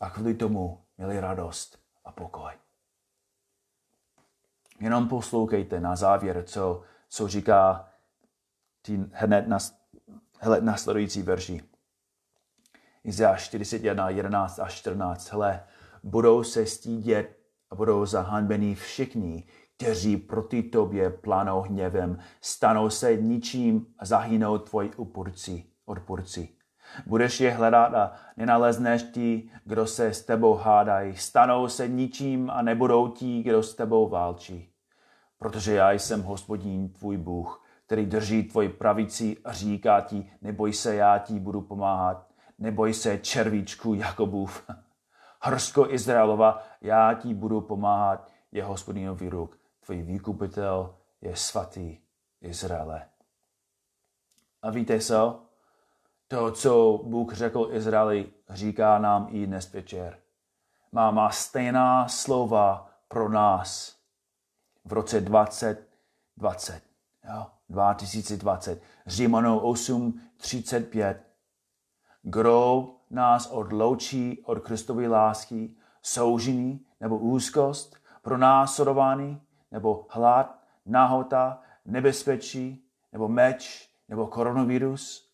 A 0.00 0.10
kvůli 0.10 0.34
tomu 0.34 0.84
měli 0.98 1.20
radost 1.20 1.78
a 2.04 2.12
pokoj. 2.12 2.52
Jenom 4.80 5.08
poslouchejte 5.08 5.80
na 5.80 5.96
závěr, 5.96 6.44
co, 6.46 6.82
co 7.08 7.28
říká 7.28 7.88
tí 8.82 9.04
hned, 9.12 9.48
nas, 9.48 9.78
hned 10.40 10.64
nasledující 10.64 11.22
verši. 11.22 11.62
Izajáš 13.04 13.44
41, 13.44 14.10
11 14.10 14.58
a 14.58 14.68
14. 14.68 15.32
Hele, 15.32 15.64
budou 16.02 16.42
se 16.42 16.66
stídět 16.66 17.38
a 17.70 17.74
budou 17.74 18.06
zahanbení 18.06 18.74
všichni, 18.74 19.44
kteří 19.76 20.16
proti 20.16 20.62
tobě 20.62 21.10
plánou 21.10 21.60
hněvem, 21.60 22.18
stanou 22.40 22.90
se 22.90 23.16
ničím 23.16 23.86
a 23.98 24.04
zahynou 24.04 24.58
tvoji 24.58 24.90
odpůrci. 25.86 26.57
Budeš 27.06 27.40
je 27.40 27.50
hledat 27.50 27.94
a 27.94 28.12
nenalezneš 28.36 29.02
ti, 29.02 29.50
kdo 29.64 29.86
se 29.86 30.06
s 30.06 30.24
tebou 30.24 30.54
hádají. 30.54 31.16
Stanou 31.16 31.68
se 31.68 31.88
ničím 31.88 32.50
a 32.50 32.62
nebudou 32.62 33.08
ti, 33.08 33.42
kdo 33.42 33.62
s 33.62 33.74
tebou 33.74 34.08
válčí. 34.08 34.72
Protože 35.38 35.74
já 35.74 35.92
jsem 35.92 36.22
hospodín, 36.22 36.88
tvůj 36.88 37.16
Bůh, 37.16 37.64
který 37.86 38.06
drží 38.06 38.42
tvoji 38.42 38.68
pravici 38.68 39.36
a 39.44 39.52
říká 39.52 40.00
ti, 40.00 40.30
neboj 40.42 40.72
se, 40.72 40.94
já 40.94 41.18
ti 41.18 41.40
budu 41.40 41.60
pomáhat. 41.60 42.28
Neboj 42.58 42.94
se 42.94 43.18
červíčku 43.18 43.94
Jakobův. 43.94 44.70
Hrsko 45.40 45.90
Izraelova, 45.90 46.62
já 46.80 47.14
ti 47.14 47.34
budu 47.34 47.60
pomáhat, 47.60 48.30
je 48.52 48.64
hospodinový 48.64 49.28
ruk. 49.28 49.58
Tvůj 49.86 50.02
výkupitel 50.02 50.94
je 51.20 51.36
svatý 51.36 51.98
Izraele. 52.40 53.06
A 54.62 54.70
víte 54.70 55.00
co? 55.00 55.47
To, 56.28 56.50
co 56.50 57.00
Bůh 57.04 57.34
řekl 57.34 57.68
Izraeli, 57.72 58.32
říká 58.50 58.98
nám 58.98 59.26
i 59.30 59.46
dnes 59.46 59.72
večer. 59.72 60.18
Má, 60.92 61.10
má 61.10 61.30
stejná 61.30 62.08
slova 62.08 62.90
pro 63.08 63.28
nás 63.28 63.96
v 64.84 64.92
roce 64.92 65.20
2020. 65.20 66.82
Jo? 67.34 67.46
2020. 67.68 68.82
Římanou 69.06 69.58
8, 69.58 70.20
35. 70.36 71.22
Kdo 72.22 72.88
nás 73.10 73.46
odloučí 73.46 74.42
od 74.44 74.58
Kristovy 74.58 75.08
lásky, 75.08 75.76
soužení 76.02 76.86
nebo 77.00 77.18
úzkost, 77.18 77.96
pronásledování 78.22 79.40
nebo 79.70 80.06
hlad, 80.10 80.58
nahota, 80.86 81.60
nebezpečí 81.84 82.84
nebo 83.12 83.28
meč 83.28 83.90
nebo 84.08 84.26
koronavirus 84.26 85.27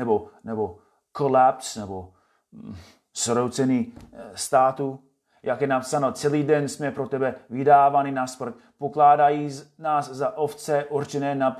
nebo, 0.00 0.28
nebo 0.44 0.78
kolaps 1.12 1.76
nebo 1.76 2.12
mm, 2.52 2.76
zroucený 3.16 3.92
eh, 4.12 4.30
státu. 4.34 5.00
Jak 5.42 5.60
je 5.60 5.66
napsáno, 5.66 6.12
celý 6.12 6.42
den 6.42 6.68
jsme 6.68 6.90
pro 6.90 7.08
tebe 7.08 7.34
vydáváni 7.50 8.12
na 8.12 8.26
smrt, 8.26 8.54
pokládají 8.78 9.50
nás 9.78 10.10
za 10.10 10.36
ovce 10.36 10.84
určené 10.84 11.34
na 11.34 11.56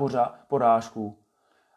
porážku. 0.48 1.18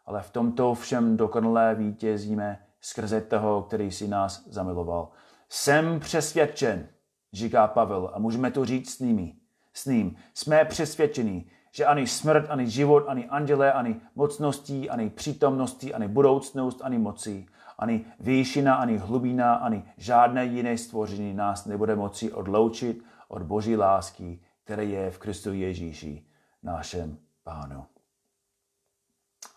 Ale 0.06 0.22
v 0.22 0.30
tomto 0.30 0.74
všem 0.74 1.16
dokonalé 1.16 1.74
vítězíme 1.74 2.66
skrze 2.80 3.20
toho, 3.20 3.62
který 3.62 3.90
si 3.90 4.08
nás 4.08 4.46
zamiloval. 4.46 5.08
Jsem 5.48 6.00
přesvědčen, 6.00 6.88
říká 7.32 7.66
Pavel, 7.66 8.10
a 8.14 8.18
můžeme 8.18 8.50
to 8.50 8.64
říct 8.64 8.94
s 8.94 8.98
nimi, 8.98 9.34
s 9.72 9.86
ním. 9.86 10.16
Jsme 10.34 10.64
přesvědčeni, 10.64 11.50
že 11.74 11.86
ani 11.86 12.06
smrt, 12.06 12.50
ani 12.50 12.70
život, 12.70 13.04
ani 13.08 13.26
anděle, 13.28 13.72
ani 13.72 14.00
mocností, 14.14 14.90
ani 14.90 15.10
přítomností, 15.10 15.94
ani 15.94 16.08
budoucnost, 16.08 16.80
ani 16.82 16.98
moci, 16.98 17.46
ani 17.78 18.04
výšina, 18.20 18.74
ani 18.74 18.96
hlubina, 18.96 19.54
ani 19.54 19.84
žádné 19.96 20.44
jiné 20.44 20.78
stvoření 20.78 21.34
nás 21.34 21.66
nebude 21.66 21.96
moci 21.96 22.32
odloučit 22.32 23.04
od 23.28 23.42
Boží 23.42 23.76
lásky, 23.76 24.40
které 24.64 24.84
je 24.84 25.10
v 25.10 25.18
Kristu 25.18 25.52
Ježíši, 25.52 26.26
našem 26.62 27.18
Pánu. 27.42 27.86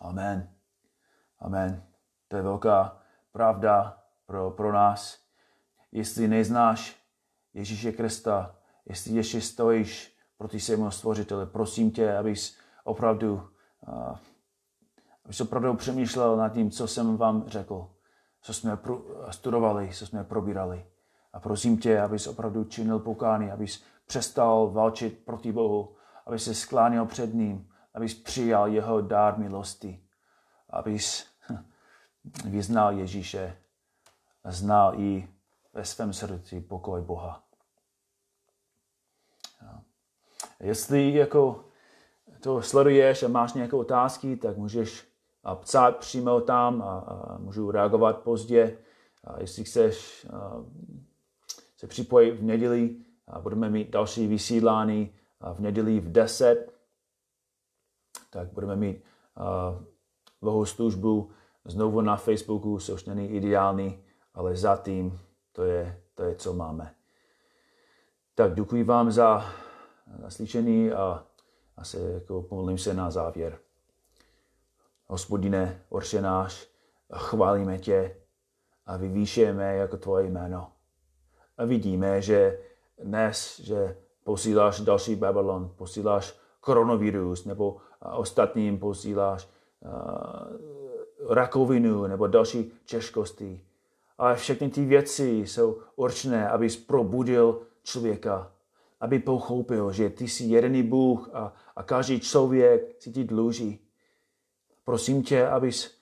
Amen. 0.00 0.48
Amen. 1.40 1.82
To 2.28 2.36
je 2.36 2.42
velká 2.42 3.02
pravda 3.32 4.02
pro, 4.26 4.50
pro 4.50 4.72
nás. 4.72 5.18
Jestli 5.92 6.28
neznáš 6.28 6.96
Ježíše 7.54 7.92
Krista, 7.92 8.54
jestli 8.86 9.12
ještě 9.12 9.40
stojíš 9.40 10.17
proti 10.38 10.60
svému 10.60 10.90
stvořiteli, 10.90 11.46
prosím 11.46 11.90
tě, 11.90 12.16
abys 12.16 12.56
opravdu, 12.84 13.48
abys 15.24 15.40
opravdu 15.40 15.74
přemýšlel 15.74 16.36
nad 16.36 16.48
tím, 16.48 16.70
co 16.70 16.88
jsem 16.88 17.16
vám 17.16 17.44
řekl, 17.46 17.90
co 18.42 18.54
jsme 18.54 18.78
studovali, 19.30 19.90
co 19.94 20.06
jsme 20.06 20.24
probírali. 20.24 20.86
A 21.32 21.40
prosím 21.40 21.78
tě, 21.78 22.00
abys 22.00 22.26
opravdu 22.26 22.64
činil 22.64 22.98
pokání, 22.98 23.50
abys 23.50 23.82
přestal 24.06 24.70
válčit 24.70 25.24
proti 25.24 25.52
Bohu, 25.52 25.96
abys 26.26 26.44
se 26.44 26.54
sklánil 26.54 27.06
před 27.06 27.34
ním, 27.34 27.70
abys 27.94 28.14
přijal 28.14 28.68
jeho 28.68 29.00
dár 29.00 29.38
milosti, 29.38 30.04
abys 30.70 31.26
vyznal 32.44 32.92
Ježíše 32.92 33.56
znal 34.44 35.00
i 35.00 35.28
ve 35.72 35.84
svém 35.84 36.12
srdci 36.12 36.60
pokoj 36.60 37.02
Boha. 37.02 37.47
Jestli 40.60 41.14
jako 41.14 41.64
to 42.40 42.62
sleduješ 42.62 43.22
a 43.22 43.28
máš 43.28 43.52
nějaké 43.52 43.76
otázky, 43.76 44.36
tak 44.36 44.56
můžeš 44.56 45.08
psát 45.54 45.96
přímo 45.96 46.40
tam 46.40 46.82
a, 46.82 46.98
a 46.98 47.38
můžu 47.38 47.70
reagovat 47.70 48.18
pozdě. 48.18 48.78
A 49.24 49.40
jestli 49.40 49.64
chceš 49.64 50.26
a, 50.32 50.64
se 51.76 51.86
připojit 51.86 52.30
v 52.30 52.42
neděli, 52.42 52.96
a 53.26 53.40
budeme 53.40 53.70
mít 53.70 53.90
další 53.90 54.26
vysílání 54.26 55.14
v 55.54 55.60
neděli 55.60 56.00
v 56.00 56.12
10, 56.12 56.72
tak 58.30 58.52
budeme 58.52 58.76
mít 58.76 59.02
dlouhou 60.42 60.64
službu 60.64 61.30
znovu 61.64 62.00
na 62.00 62.16
Facebooku, 62.16 62.78
což 62.78 63.04
není 63.04 63.28
ideální, 63.28 64.04
ale 64.34 64.56
zatím 64.56 65.20
to 65.52 65.64
je, 65.64 66.02
to 66.14 66.22
je, 66.22 66.34
co 66.34 66.52
máme. 66.52 66.94
Tak 68.34 68.54
děkuji 68.54 68.84
vám 68.84 69.10
za 69.10 69.44
naslyšení 70.22 70.92
a, 70.92 71.24
a 71.76 71.84
se, 71.84 71.98
jako 71.98 72.42
pomodlím 72.42 72.78
se 72.78 72.94
na 72.94 73.10
závěr. 73.10 73.58
Hospodine, 75.06 75.82
Orše 75.88 76.20
náš, 76.20 76.68
chválíme 77.14 77.78
tě 77.78 78.16
a 78.86 78.96
vyvýšujeme 78.96 79.76
jako 79.76 79.96
tvoje 79.96 80.26
jméno. 80.26 80.72
A 81.58 81.64
vidíme, 81.64 82.22
že 82.22 82.58
dnes, 83.02 83.60
že 83.60 83.96
posíláš 84.24 84.80
další 84.80 85.16
Babylon, 85.16 85.72
posíláš 85.76 86.38
koronavirus, 86.60 87.44
nebo 87.44 87.76
ostatním 88.12 88.78
posíláš 88.78 89.48
uh, 89.80 91.34
rakovinu 91.34 92.06
nebo 92.06 92.26
další 92.26 92.72
těžkosti. 92.84 93.64
Ale 94.18 94.36
všechny 94.36 94.68
ty 94.68 94.84
věci 94.84 95.28
jsou 95.28 95.78
určené, 95.96 96.48
abys 96.48 96.76
probudil 96.76 97.60
člověka, 97.82 98.52
aby 99.00 99.18
pochopil, 99.18 99.92
že 99.92 100.10
ty 100.10 100.28
jsi 100.28 100.44
jediný 100.44 100.82
Bůh 100.82 101.30
a, 101.32 101.52
a 101.76 101.82
každý 101.82 102.20
člověk 102.20 103.02
si 103.02 103.12
ti 103.12 103.24
dluží. 103.24 103.80
Prosím 104.84 105.22
tě, 105.22 105.48
abys 105.48 105.98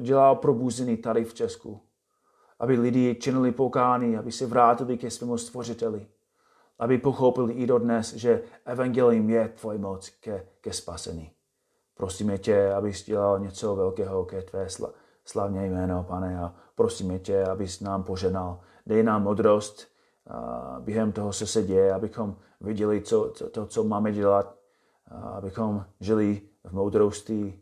dělal 0.00 0.36
probuzení 0.36 0.96
tady 0.96 1.24
v 1.24 1.34
Česku. 1.34 1.80
Aby 2.58 2.78
lidi 2.78 3.14
činili 3.20 3.52
pokání, 3.52 4.16
aby 4.16 4.32
se 4.32 4.46
vrátili 4.46 4.98
ke 4.98 5.10
svému 5.10 5.38
stvořiteli. 5.38 6.06
Aby 6.78 6.98
pochopili 6.98 7.54
i 7.54 7.66
dodnes, 7.66 8.14
že 8.14 8.42
evangelium 8.64 9.30
je 9.30 9.48
tvoje 9.48 9.78
moc 9.78 10.08
ke, 10.08 10.46
ke 10.60 10.72
spasení. 10.72 11.30
Prosíme 11.94 12.38
tě, 12.38 12.72
abys 12.72 13.04
dělal 13.04 13.38
něco 13.38 13.76
velkého 13.76 14.24
ke 14.24 14.42
tvé 14.42 14.66
slavně 15.24 15.66
jméno, 15.66 16.04
pane, 16.08 16.40
a 16.40 16.54
prosíme 16.74 17.18
tě, 17.18 17.44
abys 17.44 17.80
nám 17.80 18.04
poženal. 18.04 18.60
Dej 18.86 19.02
nám 19.02 19.22
modrost 19.22 19.91
během 20.80 21.12
toho, 21.12 21.32
co 21.32 21.46
se 21.46 21.62
děje, 21.62 21.94
abychom 21.94 22.36
viděli 22.60 23.02
co, 23.02 23.30
to, 23.38 23.50
to, 23.50 23.66
co 23.66 23.84
máme 23.84 24.12
dělat, 24.12 24.56
abychom 25.10 25.84
žili 26.00 26.42
v 26.64 26.72
moudrosti. 26.72 27.60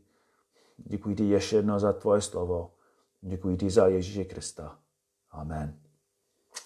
Děkuji 0.76 1.16
ti 1.16 1.24
ještě 1.24 1.56
jedno 1.56 1.80
za 1.80 1.92
tvoje 1.92 2.20
slovo. 2.20 2.70
Děkuji 3.20 3.56
ti 3.56 3.70
za 3.70 3.86
Ježíše 3.86 4.24
Krista. 4.24 4.78
Amen. 5.30 5.80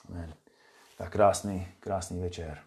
Amen. 0.09 0.35
Tak 0.99 1.13
krásný, 1.13 1.69
krásný 1.81 2.21
večer. 2.21 2.59